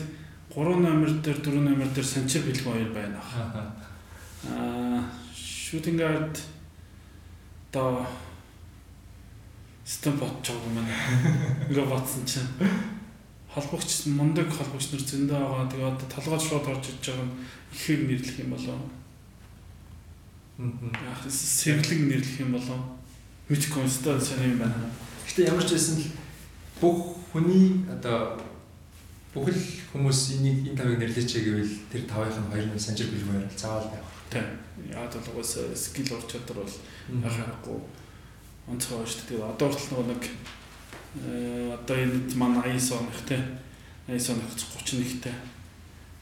[0.54, 3.20] 3 номер дээр 4 номер дээр санчир бэлгэн хоёр байна.
[4.48, 5.04] Аа
[9.88, 10.94] систем бодож байгаа юм байна.
[11.68, 12.44] Ингээ батсан чинь
[13.48, 15.70] холбогч мундаг холбогч нар зөндөө байгаа.
[15.72, 17.36] Тэгээ одоо толгойд шууд орж иж байгаа нь
[17.72, 18.78] ихийг нэрлэх юм болоо.
[20.60, 22.80] Яг сэргэлэг нэрлэх юм болоо.
[23.48, 24.92] Мэдгүй өстой сайн юм байна.
[25.28, 26.08] Гэтэ ямар ч байсан л
[26.80, 28.40] бүх хүний одоо
[29.36, 29.60] бүхэл
[29.92, 34.08] хүмүүс энийг энэ тавыг нэрлэж гэвэл тэр тавынх нь хоёр нь санжир бэлгүүр заавал байх.
[34.32, 34.48] Тийм.
[34.88, 36.76] Яг бол угаасаа скил ур чадвар бол
[37.12, 37.78] яхахгүй
[38.72, 39.44] онцгой шүү дээ.
[39.52, 40.24] Одоо хүртэл нэг
[41.28, 43.36] э одоо энэ манай 89 оных те
[44.08, 45.36] 89 оных 31-тэй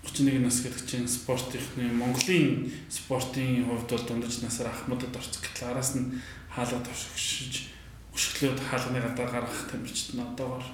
[0.03, 5.95] 31 нас гэдэг чинь спортынхны Монголын спортын хувьд бол дундаж насаар ахмадад орчих гэтэл араас
[5.95, 6.15] нь
[6.51, 7.76] хаалга төвшгөж
[8.17, 10.65] өшгөлөөд хаалганы гадаа гаргах тамирчид нь одоогоор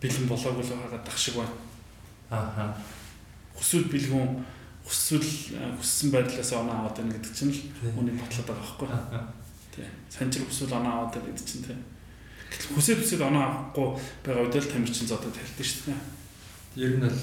[0.00, 1.52] бэлэн болоогүй л байгаа дах шиг байна.
[2.32, 2.72] Ааха.
[3.52, 4.40] Хүсвэл бэлгүүн
[4.80, 5.28] хүсвэл
[5.76, 7.60] хүссэн байдлаас оноо аваад байна гэдэг чинь л
[7.92, 8.88] үүнийг батлаад байгаа байхгүй.
[9.76, 9.86] Тий.
[10.08, 11.76] Санжир хүсвэл оноо аваад байна гэдэг чинь тий.
[12.74, 13.88] Хүсээ бүсэд оноо авахгүй
[14.24, 16.00] байгаа үед л тамирчин зодод тайлдаг шүү дээ.
[16.80, 17.20] Ер нь бол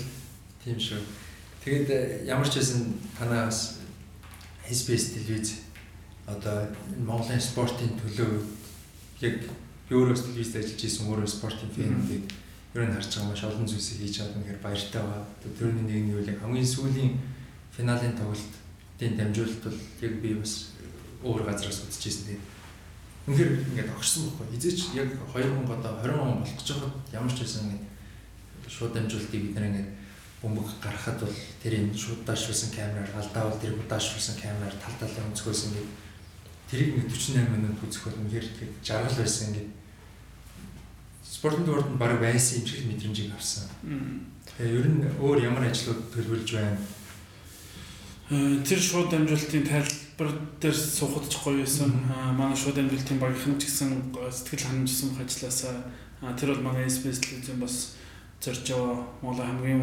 [0.62, 1.02] тийм шүү.
[1.64, 3.80] Тэгээд э, ямар ч байсан танаас
[4.68, 5.64] SBS телевиз
[6.28, 6.68] одоо
[7.00, 8.44] Монголын спортын төлөө
[9.24, 9.40] яг
[9.88, 12.24] би өөрөө телевизд ажиллаж исэн өөрөө спортын фэн гэдэг
[12.76, 15.24] ер нь харж байгаа маш олон зүйлсийг хийж чадсан гэхээр баяртай байгаа.
[15.60, 17.14] Тэрний нэг нь юу яг хамгийн сүүлийн
[17.72, 20.74] финалийн тоглолтын дамжуулалт бол яг би бас
[21.24, 22.26] өөр газраас үзчихсэн.
[22.28, 22.44] Тэгээд
[23.30, 24.48] үнэхээр ингээд огшсон байхгүй.
[24.58, 27.86] Эзээч яг 2000 одоо 20 он болох гэж байгаа ямар ч байсан ингээд
[28.68, 29.90] шууд дамжуулалтыг бид нэр ингээд
[30.44, 35.90] бөмбөг гаргахад бол тэрийг шууд даашруулсан камераар алдаавал тэр даашруулсан камераар тал талаа өнцгөөс ингээд
[36.74, 39.70] тэрийг ингээд 48 минут үзэх бол үнэхээр тэгээд жаргал байсан ингээд
[41.22, 43.70] спортын дуурд нь баг байсан юм шиг мэдрэмжийг авсан.
[44.58, 46.82] Тэгээ ер нь өөр ямар ажлууд төлөвлөж байна?
[48.34, 51.94] Э, тэр шууд дамжуулалтын тайлбар дээр суухад ч гоё байсан.
[52.34, 53.92] Манай шууд дамжуулалтын багийнхан ч гэсэн
[54.34, 55.76] сэтгэл ханамжсан ажилласаа
[56.40, 58.00] тэр бол манай SBS телевизэн бас
[58.40, 59.82] зорж байгаа Монголын хамгийн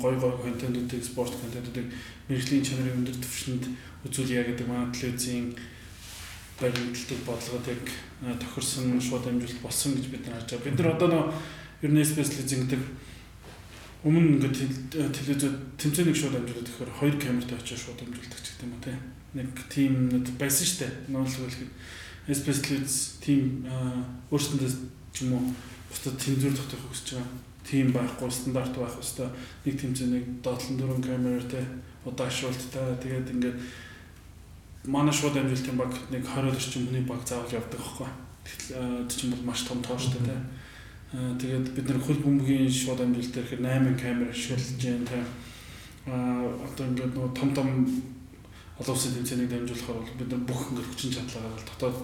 [0.00, 1.88] гоё гоё контентуудыг, спорт контентуудыг
[2.28, 3.64] мэрэгжлийн чанарын өндөр түвшинд
[4.04, 5.56] үзүүлье гэдэг манай телевизийн
[6.60, 7.84] баримтлагдаг бодлогыг
[8.20, 10.66] тохирсон шууд амжилт болсон гэж бид нар харж байгаа.
[10.68, 11.24] Бид нар одоо нөө
[11.82, 12.82] ер нь специал зингэдэг
[14.04, 14.58] өмнө ингээд
[14.92, 18.92] телевизэд тэмцээний шууд амжилт гэхээр хоёр камертай очиж шууд амжилтдаг ч гэдэг юм уу те.
[19.34, 19.48] Нэг
[20.12, 20.92] нэт байсан шүү дээ.
[21.08, 22.88] Нуулгал хэлэхэд специал
[23.24, 23.42] тим
[24.28, 24.70] өөрсөндөө
[25.12, 25.44] ч юм уу
[25.88, 27.28] бусдад тэнцвэр тогтоох хүсэж байгаа.
[27.64, 29.32] Тим байхгүй стандарт байх хэвээр
[29.64, 31.60] нэг тэмцээнийг доотлон дөрвөн камер те
[32.04, 33.56] удаашруулттай тэгээд ингээд
[34.84, 38.08] манай шууд амжилтын баг нэг 20 орчим хүний баг заавал явдаг байхгүй.
[38.44, 40.40] Тэгэхээр тийм бол маш том тоо шүү дээ.
[41.40, 45.26] Тэгээд бид нар хөл бөмбөгийн шууд амжилт дээр 8 камер ашиглаж байна тийм.
[46.08, 47.68] Аа одоо ингээд нөгөө том том
[48.80, 51.98] олон улсын тэмцээнийг дамжуулахаар бол бид нар бүх ингээд хүчин чадлаагаар дотоод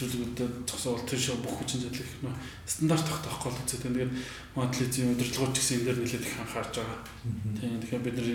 [0.00, 2.34] нэвтрүүлгүүдэд зогсоол тэр шиг бүх хүчин чадлыг их нөө
[2.64, 4.12] стандарт тогтоохгүй л үзээд тэгээд
[4.56, 7.00] моделизийн удирдлагууд ч гэсэн энэ дээр нэлээд их анхаарч байгаа.
[7.60, 8.28] Тийм тэгэхээр бид нар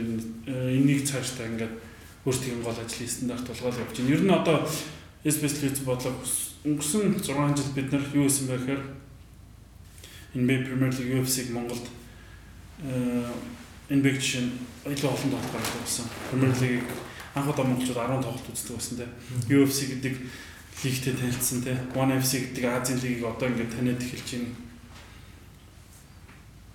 [0.77, 1.73] энийг цаашдаа ингээд
[2.25, 4.11] өөрсдийн гол ажлын стандарт болгоод явж байна.
[4.11, 4.57] Ер нь одоо
[5.23, 6.17] SBS телевиз бодлого
[6.65, 8.83] өнгөрсөн 6 жил бид нар юу хийсэн бэ гэхээр
[10.35, 11.85] NBA Premier League UFC-г Монголд
[12.81, 14.49] энэ бэг жишээ
[14.89, 16.05] илүү олон тоглолт гаргаж байсан.
[16.29, 16.89] Premier League
[17.37, 19.05] анх удаа монголчууд 10 тоглолт үздэг байсан те.
[19.53, 20.13] UFC гэдэг
[20.83, 21.77] лигтэй танилцсан те.
[21.93, 24.65] One FC гэдэг Азийн лигийг одоо ингээд таниад эхэлж байна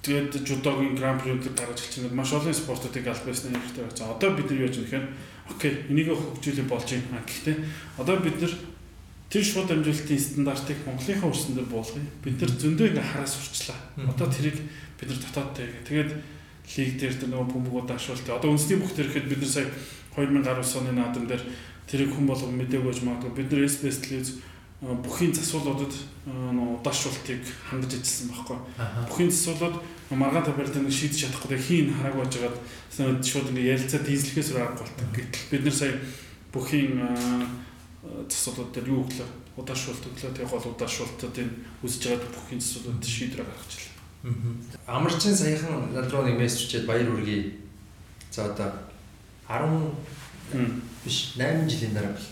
[0.01, 4.17] Тэгээд жудогийн гран прид гаргаж эхэлж байгаа маш олон спортуудыг аль байсны хэрэгтэй байна.
[4.17, 5.07] Одоо бид нар юу гэж нэхээр
[5.51, 7.23] окей энийг хөгжүүлэх болж байна.
[7.27, 7.57] Гэхдээ
[7.99, 8.55] одоо бид нар
[9.31, 12.07] тэр шууд амжилтын стандартыг Монголынхаа өрсөн дээр буулгая.
[12.23, 13.79] Бид нар зөндөө ингээ хараас сурчлаа.
[13.99, 14.59] Одоо тэрийг
[14.99, 15.87] бид нар дотоодтой гэх.
[15.87, 16.11] Тэгээд
[16.79, 18.27] лиг дээр тэр нөгөө бөмбөгүүд ашуулт.
[18.27, 19.67] Одоо үндэсний бүх төрөхэд бид нар сая
[20.15, 21.43] 2019 оны наадам дээр
[21.87, 23.33] тэрийг хүн болго мдэггүй гэж магадгүй.
[23.39, 23.99] Бид нар SBS
[24.81, 25.93] телевиз бүхийн засвуулуудад
[26.25, 28.59] удаашруултыг хангаж ажилласан байхгүй.
[29.13, 29.77] Бүхийн засвуулууд
[30.17, 32.57] маргаан табиалт нэг шийдэж чадахгүй хийн хараагүй байжгаад
[33.21, 35.09] шууд ингээ ярилцаад дийзлэхээс аргагүй болдог.
[35.13, 35.95] Гэтэл бид нар сая
[36.53, 36.97] бүхийн
[38.25, 39.29] засвуулууд дээр юу өглөө
[39.61, 41.51] удаашруулт өглөө тэг гол удаашруултуудын
[41.85, 43.97] үзэж байгаа бүхийн засвуулууд шийдвэр гаргаж ирлээ.
[44.89, 47.61] Амарчин саяхан над руу нэг мессеж чихэд баяр үргэе.
[48.33, 48.73] За одоо
[49.45, 49.93] 10
[51.05, 52.29] биш 8 жилийн дараа бол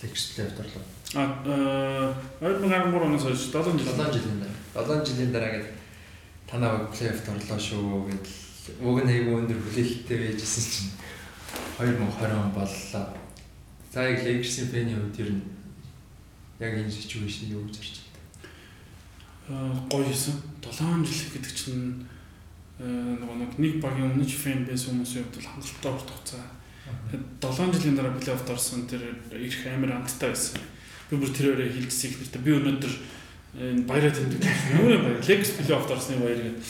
[0.00, 4.38] лекц плейт орлоо А 2013 оноос хойш 7 жил 7 жилийн
[4.74, 5.66] дараа 7 жилийн дараа гээд
[6.46, 10.92] танаа плей-оффт орлоо шүү гэдэл уг нь айгүй өндөр хүлээлттэй байжсэн чинь
[11.82, 13.10] 2020 он боллоо.
[13.90, 15.42] За яг Lakers-ийн фэний хувьд ер нь
[16.62, 17.96] яг энэ ситүэйшн юу гэж харж
[19.50, 19.74] байна?
[19.74, 20.38] Аа гоё хийсэн.
[20.62, 22.06] 7 жил гэдэг чинь
[22.78, 26.46] нөгөө нэг багийн өмнөж фэн байсан хүмүүсийн хувьд бол хангалттай урт хугацаа.
[27.42, 30.62] 7 жилийн дараа плей-оффт орсон тэр их амар амттай байсан
[31.10, 32.94] би бүр тэрээрээ хилжсэн их нэртэй би өнөөдөр
[33.58, 34.40] энэ баяраа тэмдэг.
[34.78, 35.22] Ямар баяр.
[35.26, 36.62] Lex плей-офф орсны баяр гэдэг.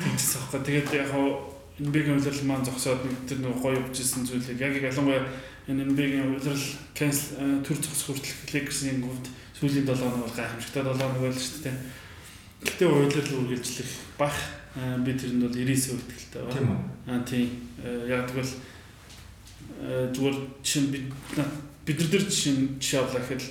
[0.00, 0.60] Тэгсэн аахгүй.
[0.64, 5.28] Тэгээд яг хаа NBA-ийн улирал маань зогсоод нэг тэр нэг гоё явжсэн зүйлийг яг ялангуяа
[5.68, 9.28] энэ NBA-ийн улирал cancel төр зогсох хүртэл Lakers-ийн хувьд
[9.60, 11.76] сүүлийн 7 хоног бол гайхамшигтай 7 хоног байл шүү дээ.
[12.64, 14.36] Гэтэ улирал үргэлжлэх бах
[15.04, 16.56] би тэрэнд бол 90% итгэлтэй байна.
[16.56, 16.80] Тийм үү?
[17.12, 17.48] Аа тийм.
[18.08, 18.52] Яг тэгвэл
[20.16, 21.04] зүгээр чинь бид
[21.84, 23.44] бид нар дээр жишээ жишээ авлаа гэхэд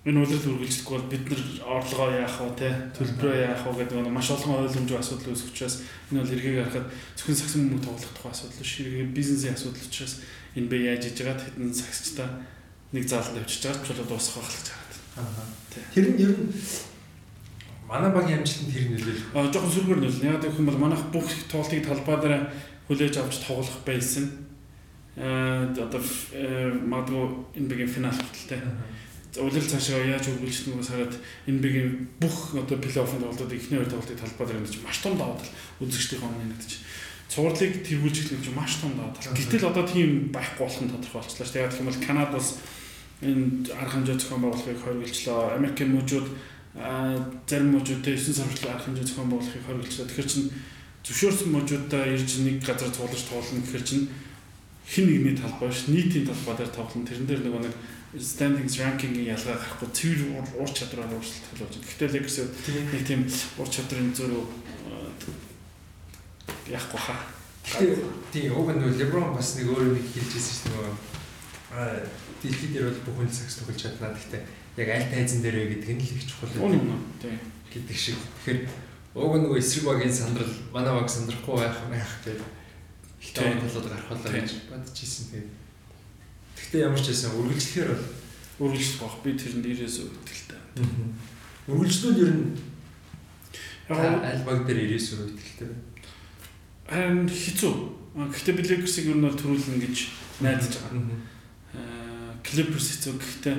[0.00, 1.42] энэ үйлрэл үргэлжлэхгүй бол бид нар
[1.76, 5.76] орлогоо яах вэ те төлбөрөө яах вэ гэдэг нь маш олон ойлгомжтой асуудал үүсэх учраас
[6.08, 6.88] энэ бол эргээд харахад
[7.20, 10.14] зөвхөн сагсан мөнгө тоглох тухай асуудал биш эргээд бизнесийн асуудал учраас
[10.56, 12.28] энэ бэ яаж иж байгаа хэдэн сагчтай
[12.96, 14.94] нэг зааланд авчиж байгаа ч болоо дуусах байх л гэж хараад.
[15.92, 16.48] Тэр нь ер нь
[17.84, 19.36] манай багийн амжилтанд тэр нөлөөлөх.
[19.36, 20.32] Аа жоохон сүргээр нөлөөлнө.
[20.32, 22.34] Яг гэх юм бол манайх бүх тоглолтыг талбай дээр
[22.88, 24.24] хүлээж авч тоглох байсан.
[25.20, 26.00] Аа одоо
[26.88, 27.24] магадгүй
[27.60, 28.58] энэ бигийн финал хүртэл те
[29.38, 31.14] улирал цаашаа яаж үргэлжлэх нь сараад
[31.46, 35.54] энэ бигийн бүх одоо плей-оффын тоглолтууд ихний хоёр тоглолтыг талбайд ирэх маш том давуу тал
[35.86, 36.72] үзэгчдийн өмнө нэгдэж
[37.30, 39.30] цувралыг тэргүүлж эхлэх чинь маш том давуу тал.
[39.38, 41.62] Гэтэл одоо тийм байхгүй болох нь тодорхой болчихлоо шүү.
[41.62, 42.48] Яг гэх юм бол Канада бас
[43.22, 45.54] энэ арга хэмжээ зохион байгуулахыг хориглолцлоо.
[45.54, 46.26] Америкийн мужууд
[47.46, 50.06] зарим мужуудтай 9 сар хүртэл арга хэмжээ зохион байгуулахыг хориглолцлоо.
[50.10, 50.50] Тэгэхээр чинь
[51.06, 54.04] зөвшөөрсөн мужуудаа ирж нэг газар цуглаж тоглоно гэхээр чинь
[54.90, 57.06] хин нэгний талбай ш нийтийн талбай дээр тоглоно.
[57.06, 57.74] Тэрэн дээр нөгөө нэг
[58.18, 61.86] standings ranking-ийн ялгаа гарахгүй цэвэр уур чадвараар өөрчлөлт болж байна.
[61.86, 62.36] Гэхдээ Lakers
[62.90, 63.22] нэг тийм
[63.54, 64.42] уур чадрын зөрөө
[66.74, 67.22] яахгүй хаа.
[68.34, 70.98] Тийм уг нь LeBron бас нэг өөрөө нэг хэлж ирсэн шүү дээ.
[71.70, 72.02] Аа
[72.42, 74.10] дэлхийд дээр бол бүхэн сакс тоглож чадна.
[74.10, 74.42] Гэхдээ
[74.82, 76.50] яг аль тайзан дээр вэ гэдэг нь л их чухал.
[77.22, 77.38] Тийм.
[77.70, 78.18] гэдэг шиг.
[78.42, 78.58] Тэгэхээр
[79.14, 82.42] уг нь нөгөө эсрэг багийн сандрал манай баг сандрахгүй байх байх гэдэг
[83.38, 85.26] таван талууд гарах болоо гэж бодож ирсэн.
[85.30, 85.48] Тэгээд
[86.60, 89.14] Гэхдээ ямар ч байсан үргэлжлэхээр бол үргэлжлэх баг.
[89.24, 90.60] Би тэрэнд ирээс үүдэлтэй.
[91.72, 92.52] Үргэлжлүүл ер нь
[93.88, 95.72] аль баг дээр ирээс үүдэлтэй.
[96.84, 97.72] Харин хэцүү.
[98.28, 99.96] Гэхдээ би Lakers-ыг ер нь бол төрүүлнэ гэж
[100.44, 101.02] найдаж байгаа.
[101.74, 103.14] Аа Clippers хэцүү.
[103.16, 103.56] Гэхдээ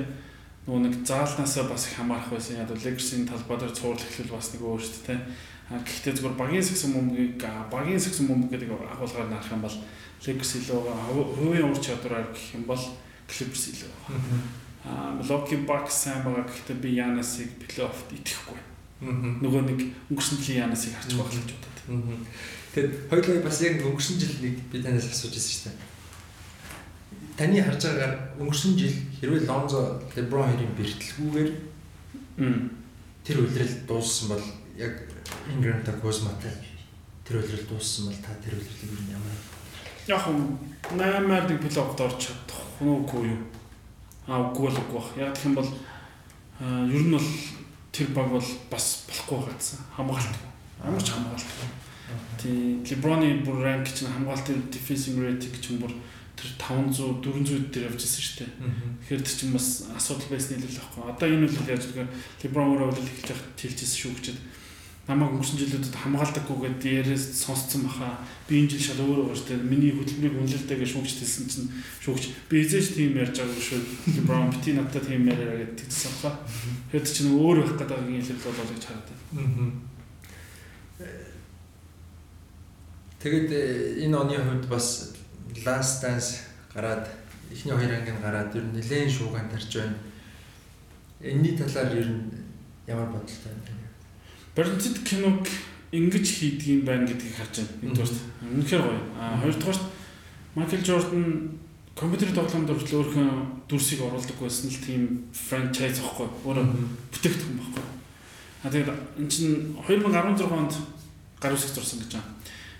[0.70, 2.62] нөгөө нэг заалнаасаа бас их хамаарах байсан.
[2.62, 5.20] Яг Lakers-ийн талбай дээр цуурлах эхлэл бас нэг өөр шүү дээ.
[5.20, 9.76] А гэхдээ зүгээр багийн сагсан мөмгийг багийн сагсан мөмг гэдэг агуулгаар нарах юм бол
[10.22, 10.80] Lakers илүү
[11.34, 12.82] хувийн ур чадвараар гэх юм бол
[13.26, 13.90] Clippers илүү.
[14.86, 18.58] Аа Milwaukee Bucks сайн байгаа гэхдээ би Янасыг плей-оффт итгэхгүй.
[19.42, 21.78] Нөгөө нэг өнгөрсөн жилийн Янасыг харж байгаа гэж бодод.
[22.74, 25.90] Тэгэд хоёулаа бас яг өнгөрсөн жил нэг би танаас асууж байсан шүү дээ.
[27.38, 29.80] Таны харж байгаагаар өнгөрсөн жил хэрвээ Lonzo
[30.14, 31.50] LeBron хоёрын бэртэлгүйгээр
[33.26, 34.46] тэр үйлрэл дууссан бол
[34.78, 35.11] яг
[35.52, 36.54] Ingram-тай Kuzma-тай
[37.26, 39.36] тэр үйлрэл дууссан бол та тэр үйлрэлийг юу ямар
[40.06, 40.58] яг юм
[40.90, 43.42] 8-аар нэг плей-оффд орж чадах үгүй юу?
[44.26, 45.10] Аа үгүй л үгүй бах.
[45.16, 45.70] Яг гэх юм бол
[46.58, 47.28] ер нь бол
[47.94, 49.78] тэр баг бол бас болохгүй байсан.
[49.94, 50.38] Хамгаалт.
[50.82, 51.50] Ямар ч хамгаалт.
[52.42, 55.94] Тий, LeBron-ы бүр ранк чинь хамгаалтын defensive rating чинь бүр
[56.34, 58.50] тэр 500 400 дээр явж ирсэн шүү дээ.
[59.06, 61.02] Тэгэхээр тэр чинь бас асуудал байсан юм л байхгүй.
[61.14, 62.10] Одоо энэ үйл яаж гэвэл
[62.42, 64.26] LeBron өөрөө үйл эхэлж явах тэлжсэн шүү гэж
[65.08, 68.22] намайг өнгөрсөн жилүүдэд хамгаалдаггүйгээд дээрээс сонсцсон баха.
[68.46, 71.68] Би энэ жил шал өөр өөртөө миний хөдөлмөрийг үнэлэлтэй гэж шүүгч хэлсэн чинь
[72.06, 73.82] шүүгч би эзэж тийм ярьж байгаа шүү.
[74.22, 76.38] Браун бити надад тийм яриа гэдэг тэгсэн баха.
[76.94, 79.90] Хэд чинь өөр байх гэдэг юм хэлэл болоо гэж хараад байна.
[83.22, 85.14] Тэгэд э, энэ оны хувьд бас
[85.66, 87.06] Last Dance гараад
[87.50, 89.98] эхний хоёр ангийн гараад ер нь нэлээд шуугаан тарж байна.
[91.22, 92.34] Энийний талаар ер нь
[92.86, 93.71] ямар бодолтой байна?
[94.54, 95.48] Баримтат киног
[95.92, 97.72] ингэж хийдэг юм байна гэдгийг харж байна.
[97.80, 99.00] Нэгдүгээр нь үнэхээр гоё.
[99.16, 100.02] А хоёрдугаар нь
[100.54, 101.58] Майкл Джордан
[101.96, 103.30] компьютер тоглоомд хүртэл өөрхөн
[103.68, 106.64] дүрсийг оруулдаг байсан л тийм франчайз аахгүй өөрөө
[107.12, 107.84] бүтээгдэхүүн байхгүй.
[108.64, 110.72] А тэгээд эн чинь 2016 онд
[111.40, 112.28] гар үсэг зурсан гэж байна.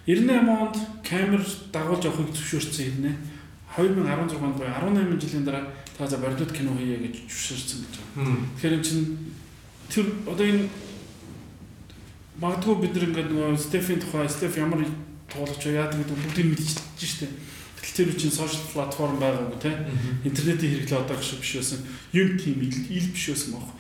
[0.04, 3.12] 98 онд камер дагуулж явахыг зөвшөөрсөн юм нэ.
[3.76, 5.64] 2016 онд 18 жилийн дараа
[5.96, 8.36] та за барилуд кино хийе гэж зөвшөөрсөн гэж байна.
[8.60, 9.04] Тэгэхээр эн чинь
[9.88, 10.68] тэр одоо энэ
[12.42, 14.82] магадгүй бид нэг нөгөө Стефийн тухай Стеф ямар
[15.30, 17.26] тоглож яадаг гэдэг бүгдийг мэдчихэж штэ.
[17.78, 19.70] Гэтэл тэр чинь сошиал платформ байгаагүй те.
[20.26, 21.78] Интернетийн хэрэглээ одоо гэж биш байсан.
[22.10, 23.70] Юм тийм ил биш байсан баг.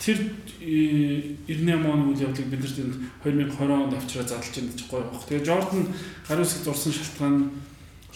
[0.00, 0.18] Тэр
[0.64, 5.22] 98 оны үйл явдлыг бид нар 2020 онд авчраа задлж байгаа гэж гоё баг.
[5.28, 5.44] Тэгээ
[6.24, 7.36] гарын үсэг зурсан шалтгаан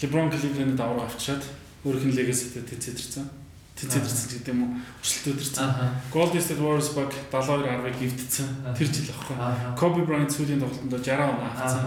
[0.01, 1.45] LeBron Cleveland давраг авчираад
[1.85, 3.40] өөрийнх нь legacy-тэй тэцэдэрсэн
[3.81, 5.69] тэнцэдэрсэн гэдэг юм уу өрсөлдөд ирсэн.
[6.13, 8.49] Golden State Warriors баг 72-10-ыг гівдсэн.
[8.77, 9.37] Тэр жил аахгүй.
[9.75, 11.85] Kobe Bryant сүүлийн тоглолтод 60 он авсан.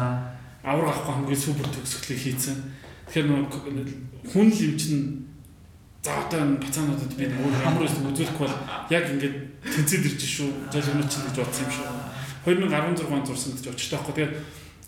[0.65, 2.57] Авраг авахгүй хамгийн супер төгсгөлийг хийцэн.
[3.13, 5.23] Тэгэхээр нөгөө хүн л юм чинь
[6.03, 8.55] заавтай бацаануудад би өөр ямар өс үзүүлэх бол
[8.91, 10.49] яг ингээд тэнцэд ирж шүү.
[10.67, 11.87] Жажигнууд чинь гэж бодсон юм шүү.
[12.43, 14.15] 2016 онд зурсан гэж очтой байхгүй.
[14.19, 14.33] Тэгээд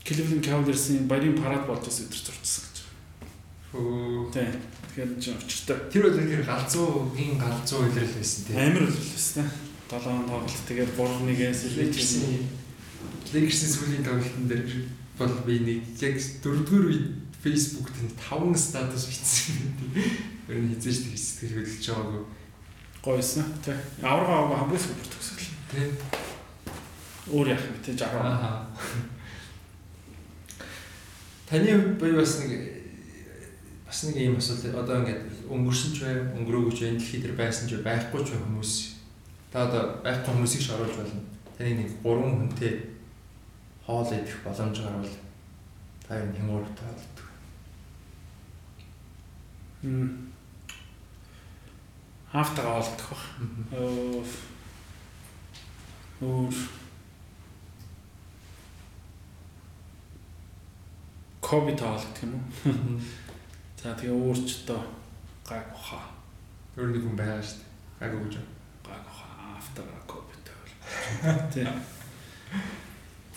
[0.06, 2.78] Cleveland Cavaliers-ийн баярын парад болж байсан өдөр зурчихсан гэж.
[3.72, 4.32] Хөө.
[4.36, 4.52] Тийм.
[4.96, 5.76] Тэгэхээр чи очиртай.
[5.92, 8.56] Тэр бол тэгэхээр галзуугийн галзуу илрэл байсан тийм.
[8.64, 9.48] Амар илрэл байсан.
[9.92, 12.48] 7 тоглолт тэгээд 3-1-ээс Lakers-ийн
[13.36, 14.64] Lakers-ийн сүүлийн тоглолтын дээр
[15.20, 17.08] бол би нэг яг дөрөвдүгээр үед
[17.44, 19.92] Facebook тэнд 5 статус бичсэн гэдэг.
[20.48, 22.24] Ер нь хизээч тэр сэтгэл хөдлөж байгаагүй.
[23.04, 23.76] Гойсон тий.
[24.00, 25.52] Аврага аваа хамгийн супер төгсгөл.
[25.76, 25.92] Тий.
[27.36, 28.16] Өөр яах вэ тий 60.
[28.16, 28.64] Аа.
[31.52, 32.75] Таны хувьд бас нэг
[33.96, 37.64] бас нэг ийм асуулт одоо ингээд өнгөрсөн ч бай, өнгөрөөгүй ч бай, дэлхий дээр байсан
[37.64, 39.00] ч бай, байхгүй ч хүмүүс.
[39.56, 41.24] Та одоо байхгүй хүмүүсийг ш оруулж болно.
[41.56, 42.92] Таны нэг гурван хүнтэй
[43.88, 45.16] хоол идэх боломж гарвал
[46.04, 47.24] та энэ хямуур таалдаг.
[49.80, 50.28] Хм.
[52.36, 53.08] Автагаа олдох
[53.72, 54.28] баг.
[56.20, 56.56] Өөр
[61.40, 63.00] Коби таалагдах юм уу?
[63.86, 64.82] За тэгээ өөрч одоо
[65.46, 66.02] гайг баха.
[66.74, 67.70] Өөр нэг хүн байгаа шүү дээ.
[68.02, 68.36] Гайг өгч.
[68.82, 69.30] Гайг баха.
[69.62, 71.54] Автар коби таавал.
[71.54, 71.70] Тэ.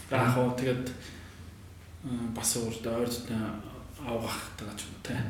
[0.08, 0.88] Яг хоо тэгээд
[2.32, 3.28] бас өөртөө ойрт
[4.00, 5.20] авах тагаа ч юм те.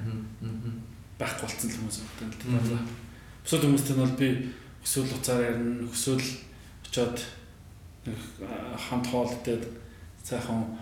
[1.19, 2.87] Байхгүй болцсон л хүмүүс байна.
[3.43, 4.29] Бусад хүмүүстэй нь бол би
[4.87, 6.27] өсөөл уцаар ярина, өсөөл
[6.87, 7.19] очоод
[8.07, 9.67] хамт хоол идээд
[10.23, 10.79] цаахан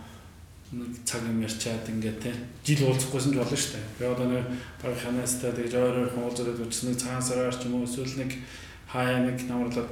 [0.72, 2.32] нэг цаг юм ярьчаад ингээд те
[2.66, 3.86] жил уулзахгүйсэн ч болно шүү дээ.
[3.98, 4.44] Би одоо нэг
[4.82, 8.30] баг ханастай тэгж өөр өөр уулзаад үзсэн нэг цагаан сараар ч юм уу эсвэл нэг
[8.90, 9.90] хаяа нэг намарлаад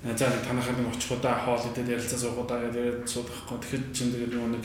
[0.00, 3.58] за нэг танахаар нэг очихудаа хоол идээд ярилцаа суухудаа тэгээд суудахгүй.
[3.60, 4.64] Тэгэхэд чинь тэгээд нэг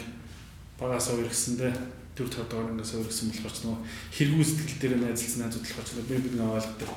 [0.79, 1.75] багаас те
[2.13, 3.79] төр тодор ингээс өөр гисэн болохоор ч нөгөө
[4.13, 6.91] хэрэгүү сэтгэл дээр найзалсан найзууд болохоор ч би бид нэг ойлгодог.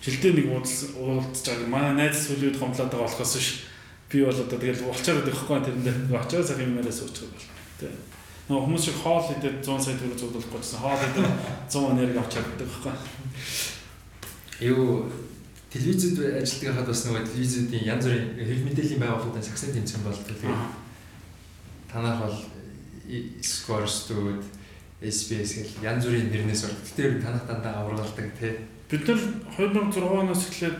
[0.00, 1.68] Жилдээ нэг уулзсан уулзж байгаа.
[1.68, 3.48] Манай найз сүлээд гомдлоод байгаа болохоос биш.
[4.08, 7.61] Би бол одоо тэгэл болчоод байхгүй тэрэндээ очоод цаг юм яриа суучих бол.
[7.80, 7.88] Тэ.
[8.48, 11.30] Нөгөө хүмүүс шиг хоол идээд 100 сая төгрөг зөвлөх гэсэн хоол идээд
[11.70, 12.94] 100 нэрийг авч чаддаг байхгүй.
[14.60, 15.08] Юу
[15.72, 20.36] телевизэд ажилладаг хахад бас нөгөө телевизүүдийн янз бүрийн хэрэг мэдээллийн байгууллагуудын сагсан тэмцээн болдог.
[20.36, 20.62] Тэгээд
[21.88, 22.38] танах бол
[23.40, 24.44] Scorestud,
[25.00, 28.68] SBS гэл янз бүрийн нэрнээс бол тэр танах дандаа аваргалдаг тий.
[28.90, 29.20] Бид нар
[29.56, 30.78] 2006 оноос эхлээд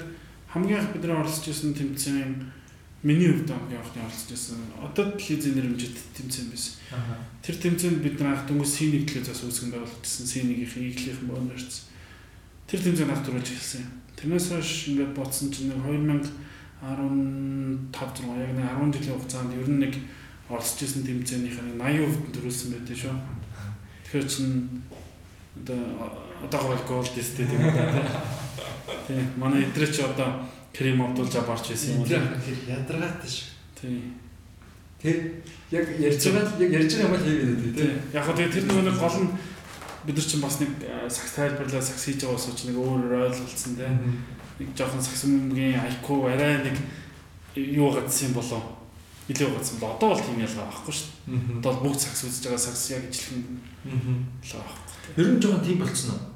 [0.52, 2.52] хамгийн их бидний оролцож байсан тэмцээн
[3.02, 4.56] Миний хувьд анхны оролцож байсан.
[4.78, 6.74] Одоо телевизийн нэрмжид тэмцээн байсан.
[7.42, 10.26] Тэр тэмцээнд бид нар анх дөнгөж синийг телевизээс үүсгэн байгуулагдсан.
[10.26, 11.90] Синийгийнхэн иглийнхэн бонорч.
[12.70, 13.82] Тэр тэмцээнд анх төрүүлж эхэлсэн.
[14.14, 16.30] Тэрнээс хойш ингээд бодсон чинь 2015
[16.82, 19.94] 6 яг нэг 10 жилийн хугацаанд ер нь нэг
[20.50, 23.14] оролцож байсан тэмцээнийхээ 80% төрүүлсэн байдаг шүү.
[24.06, 24.50] Тэгэхээр чин
[25.58, 25.78] одоо
[26.42, 28.06] одоо гол гол дэстэй тийм үү.
[29.06, 32.08] Тийм манай эдрээч одоо крем авдуулж аварч байсан юм уу?
[32.08, 33.48] Ядаргаатай шүү.
[33.80, 34.14] Тийм.
[35.02, 35.16] Тэр
[35.70, 37.96] яг ярьж байгаа яг ярьж байгаа юм л хийгээд байдаг тийм.
[38.12, 39.30] Яг хөө тэр нэг гол нь
[40.06, 40.70] бид нар чинь бас нэг
[41.08, 43.96] сакс тайлбарлаа сакс хийж байгаа ус чинь нэг өөр ойлголцсон тийм.
[44.58, 46.76] Нэг жоохон саксмгийн IQ арай нэг
[47.56, 48.82] юу гадсан болоо
[49.28, 49.96] илүү гадсан болоо.
[49.96, 51.10] Одоо бол тийм ялгаа байхгүй шүү.
[51.62, 53.42] Одоо бүгд сакс үзэж байгаа сакс яг ижилхэн
[53.86, 55.22] л байхгүй.
[55.22, 56.31] Ер нь жоохон тийм болцсон уу?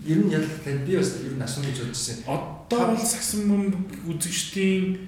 [0.00, 2.16] Ер нь яг тань би бас ер нь асуух гэж бодсон.
[2.26, 4.98] Одоо бол сагсан бөмбөг үзэгчдийн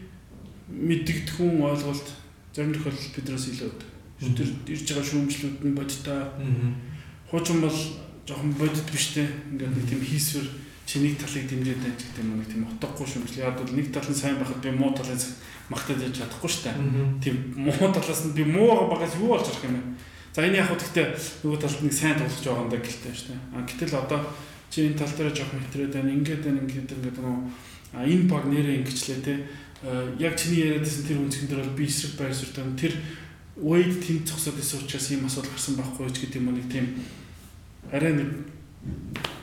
[0.68, 2.09] мэддэгдэх хүн ойлголт
[2.53, 3.81] зарим тохиолдолд биднээс илүү өд.
[4.37, 6.20] Тэр ирж байгаа шүүмжлүүд нь бодтой.
[7.33, 7.79] Хуучин бол
[8.29, 9.25] жоохон бодит биш те.
[9.51, 10.47] Ингээд нэг тийм хийсвэр
[10.87, 13.49] чиний талыг дэмжиж байж гэдэг юм нэг тийм утгагүй шүүмжлэл.
[13.49, 15.18] Яг бол нэг тал нь сайн байхад би муу талыг
[15.73, 16.77] магтаад яж чадахгүй дээ.
[17.25, 19.83] Тийм муу талаас нь би муу багаас юу болж арах юм бэ?
[20.35, 21.07] За энэ яг хөө гэхдээ
[21.44, 23.40] нөгөө талд нэг сайн тулж байгаа юм да гэлтэй дээ.
[23.57, 24.20] А гэтэл одоо
[24.75, 26.11] чи энэ тал дээр жоох мэтрээд байна.
[26.11, 27.39] Ингээд байна ингээд ингээд нөгөө
[28.11, 29.47] энэ баг нэрээ ингэчлээ те.
[30.19, 32.95] Яг чиний яриадсэн тэр үнцгэн дээр бол би эсрэг байр суурь тэр
[33.55, 36.87] Wade тэнд зогсоод байсан учраас ийм асуудал гарсан байхгүй ч гэдэг юм нэг тийм
[37.95, 38.31] арай нэг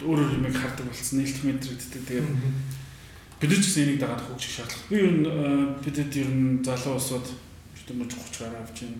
[0.03, 2.27] өөрөөр юмыг хардаг болсон нээлт мэдрэгддэг.
[3.39, 4.91] Тэгээд бид ч гэсэн энийг дагаад хөгжих шаардлага.
[4.91, 5.23] Би ер нь
[5.79, 7.23] бидэд ер нь залуу усууд
[7.87, 8.99] юм 30 гараа авч юм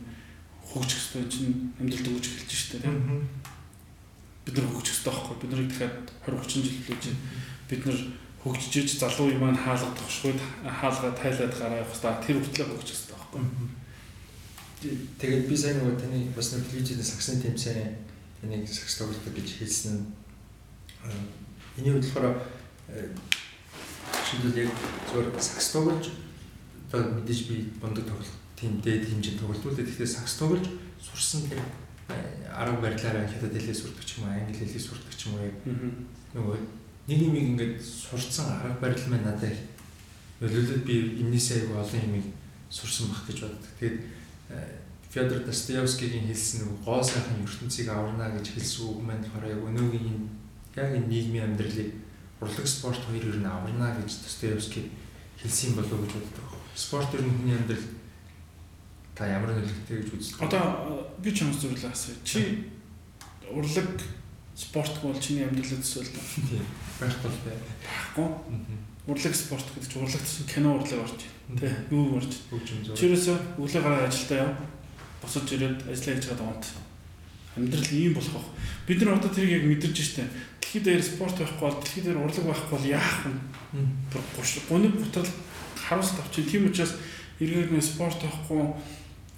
[0.63, 3.28] хөгжих хэрэгтэй чинь амьдралд өгч эхэлж штэ тийм
[4.52, 5.36] бид нар хөгжих хэрэгтэй байхгүй.
[5.40, 5.96] Бид нарыг дахиад
[6.28, 7.16] 20 30 жил хүлээж
[7.72, 8.00] бид нар
[8.44, 13.16] хөгжиж залуу юм маань хаалгадах шгүй хаалгаа тайлаад гараа явах хэрэгтэй тэр хүртлээр хөгжих хэрэгтэй
[13.16, 13.44] байхгүй.
[15.22, 17.96] Тэгээд би сайн нөгөө таны бас нэг телевизэд сагсны тэмцээн
[18.42, 20.06] таныг сагс тоглодог гэж хэлсэн нь
[21.78, 22.36] энийг болохоор
[24.26, 24.70] шийдэл яг
[25.06, 26.06] зөвхөн сагс тоглож
[26.92, 29.78] одоо мэдээж би бундаг тоглох тийм дээд хэмжээнд тоглолт.
[29.78, 30.66] Тэгэхээр сагс тоглож
[30.98, 31.62] сурсан тэр
[32.52, 35.58] арга барилаараа хятад хэлээ сурдаг ч юм уу, англи хэлээ сурдаг ч юм уу яг
[36.36, 36.58] нөгөө
[37.08, 39.58] нэг юм ингээд сурцсан арга барил маань надад
[40.41, 42.34] нөлөөлөд би энэсээ айгу олон юм
[42.69, 43.71] сурсан бах гэж боддог.
[43.80, 43.97] Тэгээд
[45.12, 50.18] Федор Достоевскигийн хэлсэн нөгөө гоо сайхан ертөнцийг аварна гэж хэлсэн үг маань болохоор яг өнөөгийн
[50.80, 51.91] яг энэ нийгмийн амьдралыг
[52.39, 54.88] урлаг спорт хоёр ер нь аварна гэж Достоевский
[55.36, 56.47] хэлсэн болов уу гэж боддог.
[56.76, 57.86] Спорт ер нь хүний амьдрал
[59.16, 60.41] Та ямар нөлөөтэй гэж үздэг?
[60.47, 62.16] Одоо би ч юм зөвлөө асуу.
[62.24, 62.72] Чи
[63.51, 63.88] урлаг
[64.55, 65.84] спорт бол чиний амьдралд.
[65.84, 66.64] Тийм.
[66.99, 67.57] Байхгүй бай.
[68.16, 68.28] Байхгүй.
[69.07, 71.59] Урлаг спорт гэдэг чинь урлагт чинь кино урлаг орж байна.
[71.59, 71.76] Тэ.
[71.91, 72.32] Юу орж.
[72.95, 74.51] Чирээсээ өглөө гараад ажилдаа яв.
[75.22, 76.66] Босож ирээд ажиллаа хийж байгаа унт.
[77.57, 78.49] Амьдрал ийм болох байх.
[78.88, 80.24] Бид нар одоо тэрийг яг мэдэрч штэ.
[80.62, 83.34] Дэлхийд дээр спорт байхгүй бол дэлхийд дээр урлаг байхгүй бол яах вэ?
[84.70, 85.28] Гуниг бутрал
[85.76, 86.47] харуулт авчих.
[86.47, 86.95] Тийм учраас
[87.41, 88.78] эргээд спорт авахгүй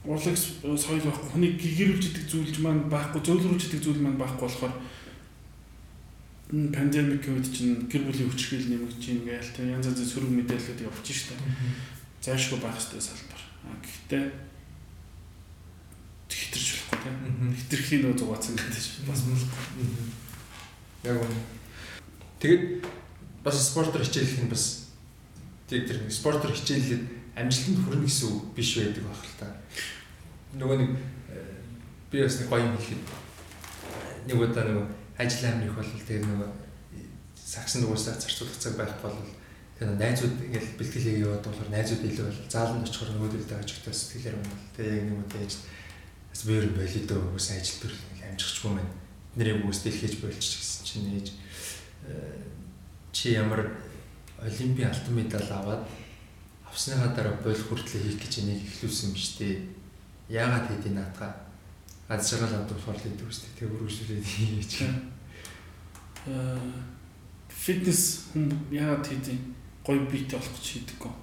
[0.04, 4.76] урлаг соёл байхгүй хүний гэгэрүүлж идэг зүйл маань байхгүй зөөлрүүлж идэг зүйл маань байхгүй болохоор
[6.54, 11.08] пандемик үед чинь гэр бүлийн хүчрхийл нэмэгдэж ийн гээл тэ янз янзын сөрөг мэдээлэлүүд явж
[11.08, 11.34] штэ.
[12.22, 13.42] Зайшгүй байх хэрэгтэй салбар.
[13.82, 14.24] Гэхдээ
[16.30, 17.10] хитэрч болохгүй тэ.
[17.58, 19.88] Хитрхийн нөө зугаацсан гэдэг бас болохгүй.
[21.10, 21.42] Яг үнэ.
[22.38, 22.64] Тэгээд
[23.42, 24.94] бас спортоор хичээлэх нь бас
[25.66, 29.63] тэг тэр спортоор хичээлээд амжилтанд хүрнэ гэсэн үг биш байдаг байх л та.
[30.54, 30.92] Нөгөө нэг
[31.34, 31.42] э,
[32.12, 33.02] би бас нэг гоё юм хэлэхэд
[34.30, 34.86] нэг удаа нөгөө
[35.18, 36.50] ажил амир их бол тэр нөгөө
[37.34, 39.34] сагсан дугуйсаа зарцуулах цаг байхгүй бол
[39.78, 44.62] тэр найзууд ингээл бэлтгэлээ яваад болохоор найзууд илүү бол зааланд очихоор нөгөөдөлдөө ажигтаа сэтгэлээр байна.
[44.78, 45.54] Тэгээ яг нэг удаа яаж
[46.30, 48.94] бас бээр болидоо ус ажил төрөл амжихчгүй маань
[49.36, 51.28] нэрийг үс дэлхийж болчих гэсэн чинь ээж
[52.06, 52.42] э,
[53.12, 53.74] чи ямар
[54.38, 55.84] олимпийн алтан медаль аваад
[56.70, 59.58] авсныхаа дараа болох хүртлээр хийх гэж энийг эхлүүлсэн юм шүү дээ.
[60.30, 61.36] Яагаад хэдий наатаа
[62.08, 63.50] аз жаргал авдуулахаар л идэв үстэй.
[63.60, 64.74] Тэг өргөжлүүлээд хийж.
[66.28, 66.60] Аа
[67.50, 69.40] фитнес хүн яагаад хийдэг
[69.88, 71.14] гоё биетэй болох гэж хийдэггүй.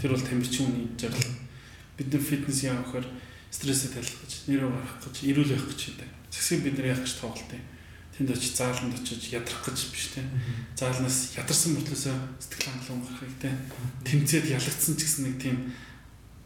[0.00, 1.32] Тэр бол тамирчин хүний жаргал.
[1.96, 3.08] Бид нар фитнес яах вэхээр
[3.52, 6.10] стрессээ талах гэж, нэрөө гарах гэж, эрүүл байх гэж хийдэг.
[6.32, 7.64] Засгийг бид нар яах гэж тоглолт юм
[8.20, 10.20] тэнд очиж зааланд очиж ядрах гэж биш те.
[10.76, 13.50] Заалнаас ядарсан мөртлөөсөө сэтгэл хангалуун гарахыг те.
[14.04, 15.56] Тэмцээд ялагдсан ч гэсэн нэг тийм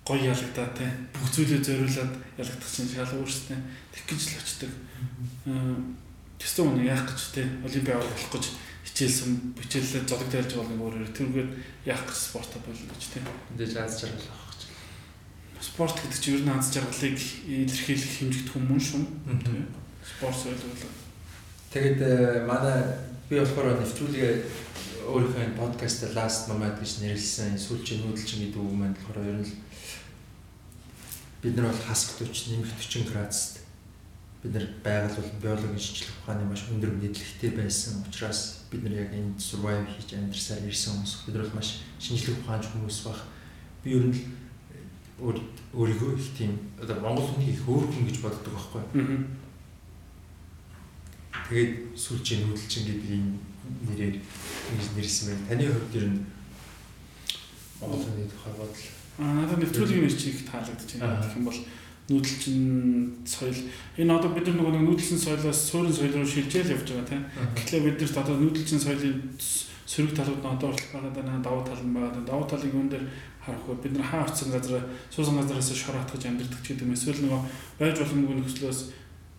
[0.04, 0.84] гоё ялагдаа те.
[1.16, 3.56] Бүх зүйлээ зориулаад ялагдах чинь шал өөрсдөө
[3.88, 4.72] тэг гэж л очдөг.
[6.36, 7.42] Тэстэ үнэ яах гэж те.
[7.64, 8.44] Олимпиад болох гэж
[8.84, 11.50] хичээлсэн хичээлээ зодог дайлж байгаа өөрөөр тэргээд
[11.88, 13.20] яах гэж спортоо болно гэж те.
[13.56, 14.62] Эндэж аз жаргал авах гэж.
[15.64, 17.16] Спорт гэдэг чинь ер нь аз жаргалыг
[17.48, 19.02] илэрхийлэх хэмжигдэх хүмүүс шүү.
[20.04, 20.60] Спорт соёл
[21.72, 22.86] Тэгээд э, манай
[23.26, 24.32] би болохоор нэвтрүүлгээ
[25.08, 29.63] өөрийнхөө подкаст last moment гэж нэрлсэн сүүлчийн нүүдэлчин гэдэг үг маань болохоор ер нь
[31.44, 33.60] бид нар бол хаск 40 нэмэх 40 градуст
[34.42, 39.12] бид нар байгаль бол биологийн шинжилгээ ухааны маш өндөр мэдлэгтэй байсан учраас бид нар яг
[39.12, 43.20] энд survive хийж амьдарсаар ирсэн хүмүүс бид нар бол маш шинжилгээ ухаанч хүмүүс баг
[43.84, 44.16] би ер нь
[45.20, 48.82] өөрийгөө их тийм одоо Монгол хүний их өөр хүн гэж боддог байхгүй.
[51.52, 53.36] Тэгээд сүүлчийн хөдөлчин гэдэг энэ
[53.84, 54.16] нэрээр
[54.96, 55.48] нэрсэн байна.
[55.48, 56.20] Таны хувьд ер нь
[57.84, 61.22] Монгол хүний тухай бодол аа надад нэвтрүүлгийн нэр чиг таалагдж байна.
[61.22, 61.60] Гэх юм бол
[62.08, 63.60] нүүдэлчин соёл
[63.96, 67.24] энэ одоо бид нар нөгөө нүүдэлчин соёлоос суурин соёл руу шилжээл явж байгаа тийм.
[67.56, 69.16] Тэгэхээр бид нарт одоо нүүдэлчин соёлын
[69.88, 72.24] сөрөг талууд нь одоо оролцох байгаа даа давуу тал нь байгаа.
[72.24, 73.04] Давуу талыг юун дээр
[73.40, 73.74] харах вэ?
[73.84, 76.96] Бид нар хаа очсон газар суусан газараас шороотгож амьдэрдэг ч гэдэг юм.
[76.96, 77.40] Эсвэл нөгөө
[77.78, 78.80] байж боломгүй нөхцлөөс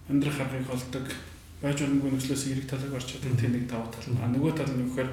[0.09, 1.05] амьдрах аргыг олдог
[1.61, 4.05] байж боломгүй нөхцлөөс эрэг талыг орч чаддаг тийм нэг давуу тал.
[4.21, 5.09] А нөгөө тал нь вөхөр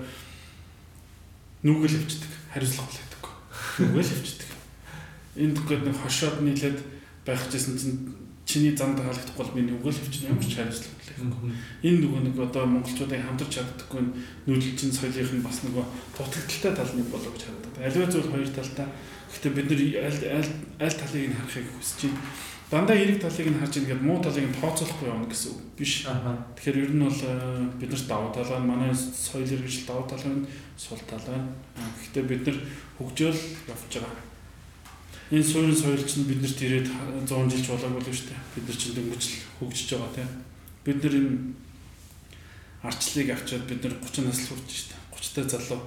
[1.64, 3.24] нүгэл өвчдөг, хариуцлага болдог.
[3.88, 4.51] Нүгэл өвчдөг.
[5.36, 6.78] Энд гээд нэг хошоод нийлээд
[7.24, 7.98] байх гэсэн чинь
[8.44, 11.52] чиний замд хаалгахгүй бол би нүгэл өвчнө ямар ч хариуцлага болдог.
[11.86, 14.02] Энэ нөгөө нэг одоо монголчуудын хамтарч чаддаггүй
[14.50, 15.84] нүүдэлчин соёлын бас нөгөө
[16.18, 17.76] дутагдaltaй тал нэг болоо гэж харагдаад.
[17.86, 18.86] Аливаа зүйл хоёр талтай.
[19.30, 20.52] Гэхдээ бид нар аль
[20.82, 22.20] аль талыг нь харахыг хүсэж байна
[22.72, 26.08] дандаа эерэг талыг нь харж ингээд муу талыг нь тооцоолохгүй явна гэсэн үг биш.
[26.08, 28.72] Тэгэхээр ер нь бол э, бид нарт давуу тал байна.
[28.72, 30.48] Манай соёл иргэншил давуу тал байна,
[30.80, 31.52] сул тал байна.
[31.76, 32.56] Гэхдээ бид нар
[32.96, 34.31] хөгжөөл явж байгаа.
[35.32, 36.88] Энэ суурин соёл чинь биднэрт ирээд
[37.24, 38.40] 100 жилч болоогүй л шүү дээ.
[38.52, 39.24] Бид нар чинь дөнгөж
[39.56, 40.30] хөгжиж байгаа тийм.
[40.84, 41.32] Бид нар энэ
[42.84, 45.00] арчлыг авчиад бид нар 30 нас хүрч шүү дээ.
[45.16, 45.80] 30 та залуу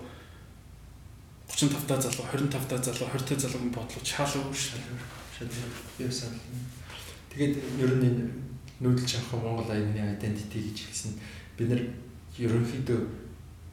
[1.56, 4.82] 35 та залуу, 25 та залуу, 20 та залуугийн бодлого чаалаагүй шүү
[6.00, 6.42] дээ санал.
[7.32, 8.24] Тэгээд ер нь энэ
[8.82, 11.14] нүүдэлж авах Монгол аяны identity гэж хэлсэн.
[11.56, 11.82] Бид нар
[12.42, 13.00] ерөнхийдөө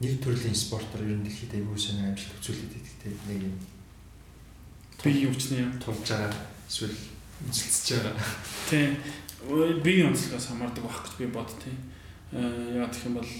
[0.04, 3.56] нэг төрлийн спортоор ер нь дэлхийд аягүй сонио амжилт үзүүлээд идэгтэй нэг юм.
[5.02, 6.30] Би нэ тулж байгаа
[6.70, 6.94] эсвэл
[7.50, 8.16] үзэлцэж байгаа.
[8.70, 8.96] Тийм.
[9.82, 11.74] Би онцлогоос хамаардаг байх гэж би бодтыг.
[12.32, 13.30] Э яа гэх юм бол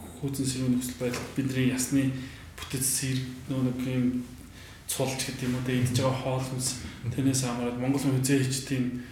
[0.00, 2.08] хүүцэн сэрүүн нөхцөл байдал бидний ясны
[2.56, 4.06] бүтэц сэрэг нөө нэг юм
[4.88, 6.68] цулж гэдэг юм уу тэ идж байгаа хоол хүнс
[7.12, 9.04] тэрнээс хамаарат Монгол хүн хизээч тийм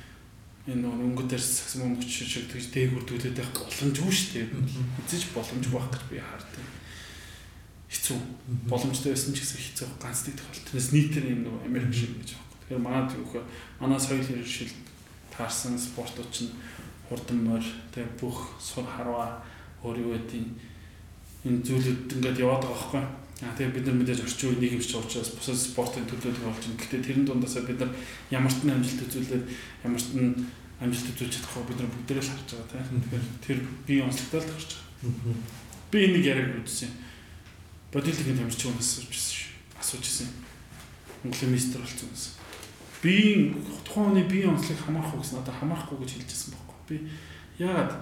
[0.70, 4.46] энэ өнгө дээр сагсан мөнгө шиг тэгж дээгүр дүүлээд байх боломжгүй шүү дээ.
[5.04, 6.79] Эзэж боломж байх гэж би хаардаг.
[7.90, 8.18] Хэцүү.
[8.70, 10.64] Боломжтой байсан ч гэсэн хэцүү ганцдаг тохиол.
[10.70, 12.46] Тэрнээс нийтээр юм нэг Америк шиг гэж байна.
[12.70, 13.44] Тэгэхээр манай түүхээ
[13.82, 14.72] манай соёл хэрэгшил
[15.34, 16.54] таарсан спортууд чинь
[17.10, 19.42] хурдан морь тэг бүх сур харва
[19.82, 20.46] өөр юу гэдэг
[21.50, 23.04] энэ зүйлүүд ингээд яваад байгаа байхгүй
[23.40, 26.76] Аа тэгээ бид нар мэдээж орчин үеийн нийгэмч учраас бусад спортын төлөвлөлт болж байна.
[26.76, 27.92] Гэхдээ тэрэн дундаасаа бид нар
[28.28, 29.44] ямарт нь амжилт үзүүлээд
[29.80, 30.44] ямарт нь
[30.76, 33.00] амжилт үзүүлж чадахгүй бид нар бүгдээрээ л харж байгаа тийм.
[33.00, 35.36] Тэгэхээр тэр бие онцлогтой л тохирч байгаа.
[35.88, 36.92] Би энийг яриаг үзсэн.
[37.92, 39.50] Бодилтгийн тамирчин асууж ирсэн шүү.
[39.80, 40.28] Асууж ирсэн.
[41.22, 42.32] Монголын мистер болсон гэсэн.
[43.02, 43.14] Би
[43.84, 46.78] тухайн хүний бие онцлог хамаарах гэсэн одоо хамаарахгүй гэж хэлж ирсэн байхгүй.
[46.88, 46.96] Би
[47.64, 47.92] яагаад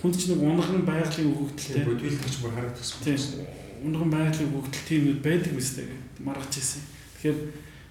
[0.00, 1.84] Хүнд ч нэг унган байгалийн өгөгдөлтэй.
[1.84, 3.04] Бүр хараад тассан.
[3.04, 3.44] Тийм.
[3.84, 5.76] Унган байгалийн өгөгдөл тийм нэг байдаг мэт
[6.24, 6.80] маргаж ирсэн.
[7.20, 7.38] Тэгэхээр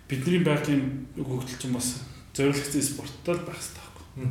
[0.10, 2.02] бидний байгалийн өгөгдөл чинь бас
[2.34, 4.26] зориулагдсан спорттой л байх хэрэгтэй байхгүй.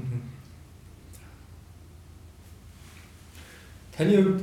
[3.95, 4.43] Таны хувьд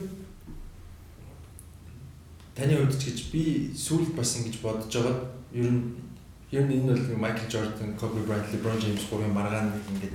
[2.55, 3.43] таны хувьд ч гэж би
[3.75, 5.17] сүүлд бас ингэж бодож байгаа.
[5.51, 5.83] Ер нь
[6.51, 10.13] ер нь энэ бол Майкл Жордан, Коби Брайант, Леброн Джеймс гурван маргаан нэг ингэж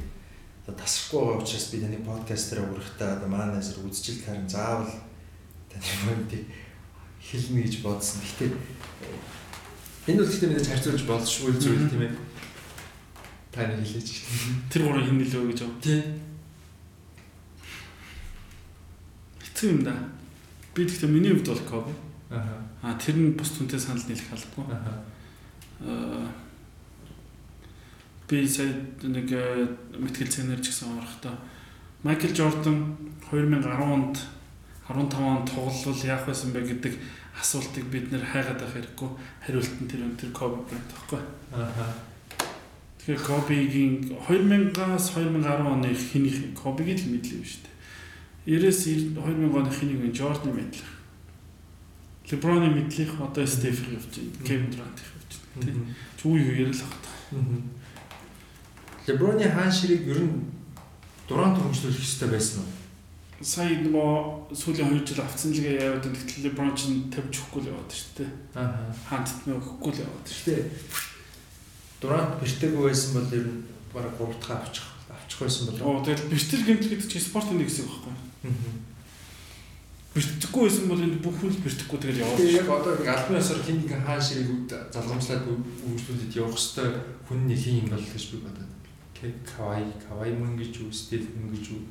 [0.77, 4.91] тасрахгүй байгаа учраас би таны подкаст дээр уурахтаа одоо манай нэсэр үзчихэл харин заавал
[5.69, 5.85] таны
[6.15, 6.47] юмдыг
[7.21, 8.21] хэлнэ гэж бодсон.
[8.23, 8.51] Гэхдээ
[10.09, 12.15] энэ бол гэхдээ мэдээж харьцуулж болшгүй зүйл тийм ээ.
[13.53, 14.09] Таны хэлээч.
[14.71, 15.81] Тэр гурав хин нөлөө гэж байна.
[15.83, 16.03] Тийм
[19.61, 19.95] хэцүү юм да.
[20.75, 21.93] Би гэхдээ миний хувьд бол Коби.
[22.31, 22.95] Аа.
[22.95, 24.77] Тэр нь бус түнтэй санал нийлэх албагүй.
[25.83, 26.31] Аа.
[28.31, 28.71] Би сая
[29.03, 29.67] нэг э,
[29.99, 31.35] мэтгэл цэнэр ч гэсэн орохдоо
[32.07, 34.17] Майкл Жордан 2010 онд
[34.87, 36.95] 15 онд тоглол яах байсан бэ гэдэг
[37.35, 39.11] асуултыг бид нэр хайгаад байх хэрэггүй
[39.43, 41.21] хариулт нь тэр өнтер Коби Брайант байхгүй.
[41.51, 41.91] Аа.
[43.03, 47.75] Тэгэхээр Кобигийн 2000-аас 2010 оны хинийх Кобигийн л мэдлээ шүү дээ.
[48.61, 50.15] 90-с 2000 оны хэнийг вэ?
[50.15, 50.55] Jordan
[52.31, 54.47] LeBron-ы мэдлэх одоо Steph явж байна.
[54.47, 55.95] Kevin Durant явж байна.
[56.17, 57.15] Чи үе үеэр л багтаа.
[59.07, 60.47] LeBron-ы хаан ширийг ер нь
[61.27, 62.71] Durant хөгжлүүлэх хэрэгтэй байсан уу?
[63.41, 67.91] Сая нөгөө сүүлийн 2 жил авцсан лигээ яваад тэгтэл LeBron ч тавьж өгөхгүй л яваад
[67.91, 68.31] шүү дээ.
[68.59, 68.91] Аа.
[69.09, 70.63] Хаант нөгөхгүй л яваад шүү дээ.
[72.03, 73.65] Durant бэртэйгүй байсан бол ер нь
[73.95, 75.87] бараг 3 дахь авчих авчих байсан болов.
[75.87, 78.15] Оо тэгэл бэртэл гэмтэл гэдэг чинь спортын нэг хэсэг байхгүй.
[80.11, 82.39] Бэртгэхгүй байсан бол энэ бүх хүн бэртгэхгүй тэгэл яваад.
[82.43, 85.47] Тэгээ яг одоо нэг албан ёсоор хин нэг хаан ширийг залгамжлаад
[85.87, 86.97] үйлчлүүлээд явах хэвээр
[87.31, 88.71] хүн нэг юм бол гэж би бодод.
[89.47, 91.87] Кавай, кавай мөн гэж үү, стил мөн гэж нь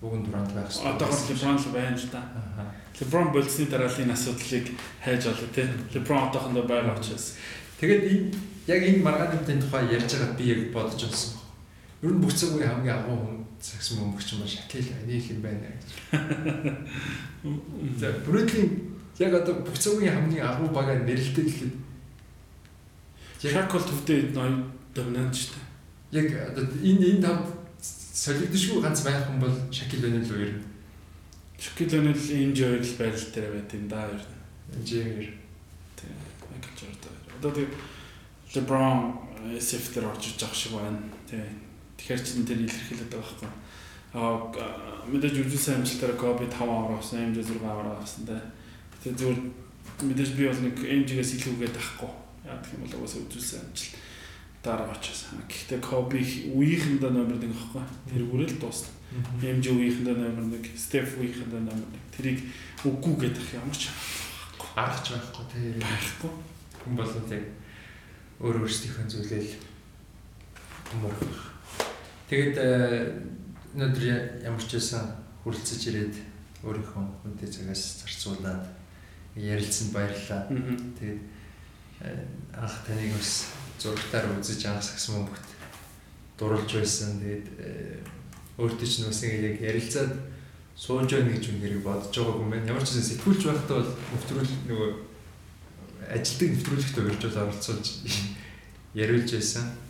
[0.00, 0.94] дураанд байх хэрэгтэй.
[0.94, 2.22] Одоогор LeBron л байна л да.
[3.00, 4.66] LeBron болсны дараалын асуудлыг
[5.04, 5.66] хайж олоо тий.
[5.92, 7.36] LeBron одоохондоо байгаа учраас.
[7.80, 8.32] Тэгээд энэ
[8.66, 11.36] яг энэ маргаануудын тухай ярьж байгаа би яг бодож байсан.
[12.02, 15.68] Ер нь бүх цаг үеийн хамгийн агуу хүн цагс мөнгөч юм шакил нэг юм байна
[15.68, 15.84] гэж.
[18.00, 21.74] За Брүклийн яг одоо бүх цагийн хамгийн агуу багаар нэрлэлтэй гэхэд
[23.40, 25.60] Шакл төвдөө ноён доминант шүү
[26.12, 26.24] дээ.
[26.24, 30.56] Яг одоо энэ энэ тав солигдшгүй ганц байх юм бол Шакил байна л уу?
[31.60, 34.84] Шакил байна л энэ жойл байрал дээр байт юм да ер нь.
[34.88, 35.28] Жимэр.
[36.00, 36.16] Тийм.
[36.48, 37.16] Майкл Жордан.
[37.36, 37.68] Одоо тэг
[38.56, 39.20] LeBron
[39.60, 41.00] SF дээр орж иж байгаа шиг байна.
[41.28, 41.69] Тийм
[42.00, 43.52] Тэгэхээр чинь тэр илэрхийлээд байгаа байхгүй.
[44.16, 48.40] Аа мэдээж үржүүлсэн амжилтаараа Коби 5 аваар авсан, MJ 6 аваар авсан те.
[49.04, 49.40] Тэгээ зүгээр
[50.08, 52.12] мэдээж би бол нэг MJ-гээс илүүгээд авахгүй.
[52.48, 53.94] Яг гэх юм бол угаасаа үржүүлсэн амжилт
[54.64, 55.18] дараа очиж.
[55.46, 56.20] Гэхдээ Коби
[56.56, 57.84] үеийнхэндээ номер 1 авахгүй.
[58.08, 58.90] Тэр үрэл дуусна.
[59.44, 62.16] MJ үеийнхэндээ номер 1, Steph үеийнхэндээ номер 1.
[62.16, 62.38] Тэрийг
[62.84, 63.92] үгүй гэдэг ямар ч
[64.74, 66.32] аргач байхгүй тэр байхгүй.
[66.80, 67.44] Хүн болон яг
[68.40, 69.52] өөр өөрсдийнхөө зүйлээл
[70.88, 71.49] хүмүүрх
[72.30, 73.10] Тэгээд э,
[73.74, 74.04] өнөөдөр
[74.46, 75.02] ямар ч байсан
[75.42, 76.14] хүрэлцэж ирээд
[76.62, 78.70] өөрийнхөө хүнтэй цагаас зарцуулаад
[79.34, 80.46] ярилцсанд баярлалаа.
[80.46, 81.22] Тэгээд
[82.06, 82.22] э,
[82.54, 83.50] анх таныг бас
[83.82, 85.46] зургатаар үзэж анх сагс мөнгөт
[86.38, 87.18] дурлж байсан.
[87.18, 87.98] Тэгээд э,
[88.62, 90.14] өөртөө ч бас яг ярилцаад
[90.78, 92.70] сууж байна гэж үнээр бодож байгаагүй юм байна.
[92.70, 94.90] Ямар ч зүйл сэтгүүлч байхдаа бол нэвтрүүл нөгөө
[96.14, 97.86] ажилтг нэвтрүүлэгт бол оролцуулж
[99.02, 99.89] яриулж байсан.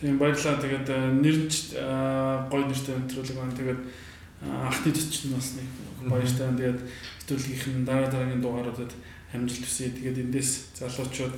[0.00, 0.62] Тийм баярлалаа.
[0.62, 3.50] Тэгээд э, нэрч э, гой нэртэй өнтрүүлэг байна.
[3.50, 5.66] Тэгээд э, анхны төчн бас нэг
[6.06, 6.58] баяртай байна.
[6.58, 8.92] Тэгээд нэвтрүүлгийнх нь дараа дараагийн дугааруудад
[9.34, 9.90] амжилт хүсье.
[9.90, 11.34] Тэгээд эндээс залуучууд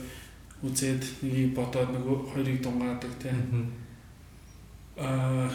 [0.60, 3.72] үзээд нэгийг бодоод нөгөө хоёрыг дунгаадаг тийм.
[5.00, 5.48] Аа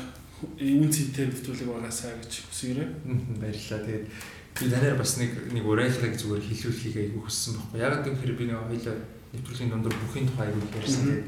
[0.58, 2.89] үн цэнтэй нэвтрүүлэг байгаасаа гэж хүсээрэй.
[3.38, 3.86] Баярлалаа.
[3.86, 7.86] Тэгээд би танаар бас нэг нэг урайлгыг зүгээр хэлүүлэхийг айгүй хүссэн байхгүй.
[7.86, 8.97] Яг гэвэл би нэг хоёлаа
[9.30, 11.22] нэвтрүүлгийн дундор бүхний тухай айгүй ярьсан.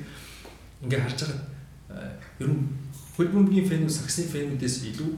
[0.82, 1.57] Ингээ харж байгаа
[1.89, 2.63] ер нь
[3.15, 5.09] хөл бөмбөгийн фэнүүд саксны фэнүүдээс илүү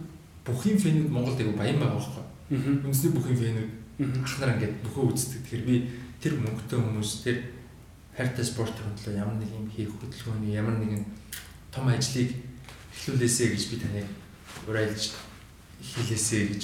[0.46, 2.26] бүхий фэнүүд Монголд аягүй баян байгаа байхгүй.
[2.86, 3.72] Үндэсний бүхий фэнүүд
[4.24, 5.42] ахнаар ингээд бүхөө үздэг.
[5.44, 5.76] Тэгэхээр би
[6.22, 7.38] тэр мөнгөтэй хүмүүс тэр
[8.16, 11.04] хайртай спорт хөндлөө ямар нэг юм хийх хөдөлгөөний ямар нэгэн
[11.72, 12.36] том ажлыг
[12.96, 14.08] эхлүүлээсэй гэж би таныг
[14.68, 15.16] урайлж
[15.80, 16.64] хэлээсэй гэж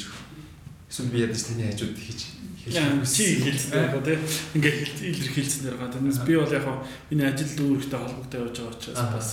[0.92, 2.20] эсвэл би ядаж таны хажууд хийж
[2.66, 4.22] чи хэлсэн байгаа тийм
[4.58, 4.74] ингээ
[5.06, 5.94] илэрхийлсэн байгаа.
[5.94, 6.66] Тэрнээс би бол яг
[7.08, 9.30] миний ажил дүүрэгтэй холбогдоо явж байгаа учраас бас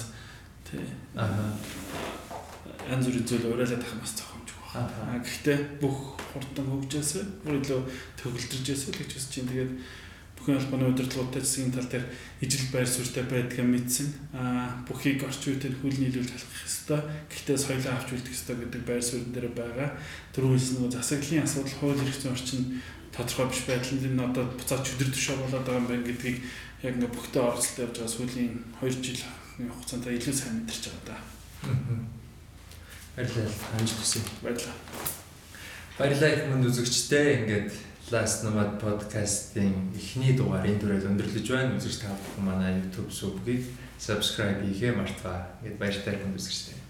[0.73, 0.81] Тий.
[1.21, 1.53] Аа.
[2.89, 5.21] Янз бүрийн зүйл уриалаад ах бас зохиомжгүй байна.
[5.21, 7.81] Гэхдээ бүх хурдан хөгжөөсөө бүр илүү
[8.17, 9.73] төгөлдржөөсөө л гэж үзэж чинь тэгээд
[10.41, 12.09] бүхэн албаны удирдлагуудтай засгийн тал дээр
[12.41, 14.09] ижил байр суурьтай байдгаа мэдсэн.
[14.33, 17.01] Аа бүхийг орчин үеийн хүл нийлүүлж халах ёстой.
[17.29, 19.93] Гэхдээ соёлоо авч үлдэх ёстой гэдэг байр суурин дээр байгаа.
[20.33, 22.63] Түрүүнээс нөгөө засаглалын асуудал хууль эрх зүйн орчин
[23.13, 26.39] тодорхой биш байдал нь одоо буцаад чөдөр төшөө болоод байгаа юм байна гэдгийг
[26.81, 29.21] яг ингээ бүхтэй оролцолтой явж байгаа сүүлийн 2 жил
[29.59, 31.17] хугацаанд илүү сайн мэдэрч байгаа да.
[33.17, 33.53] Баярлалаа.
[33.77, 34.23] Амжилт хүсье.
[34.43, 34.77] Баярлалаа.
[35.99, 37.45] Баярлалаа их манд үзэгчтэй.
[37.45, 37.73] Ингээд
[38.11, 41.77] Last Nomad podcast-ийн эхний дугаар энэ дүрээр өндөрлөж байна.
[41.77, 43.69] Үзэгч та бүхэн манай YouTube сувгийг
[44.01, 45.53] subscribe хийхээ мартаа.
[45.61, 46.81] Ингээд баяртай хүнд үзэгчтэй.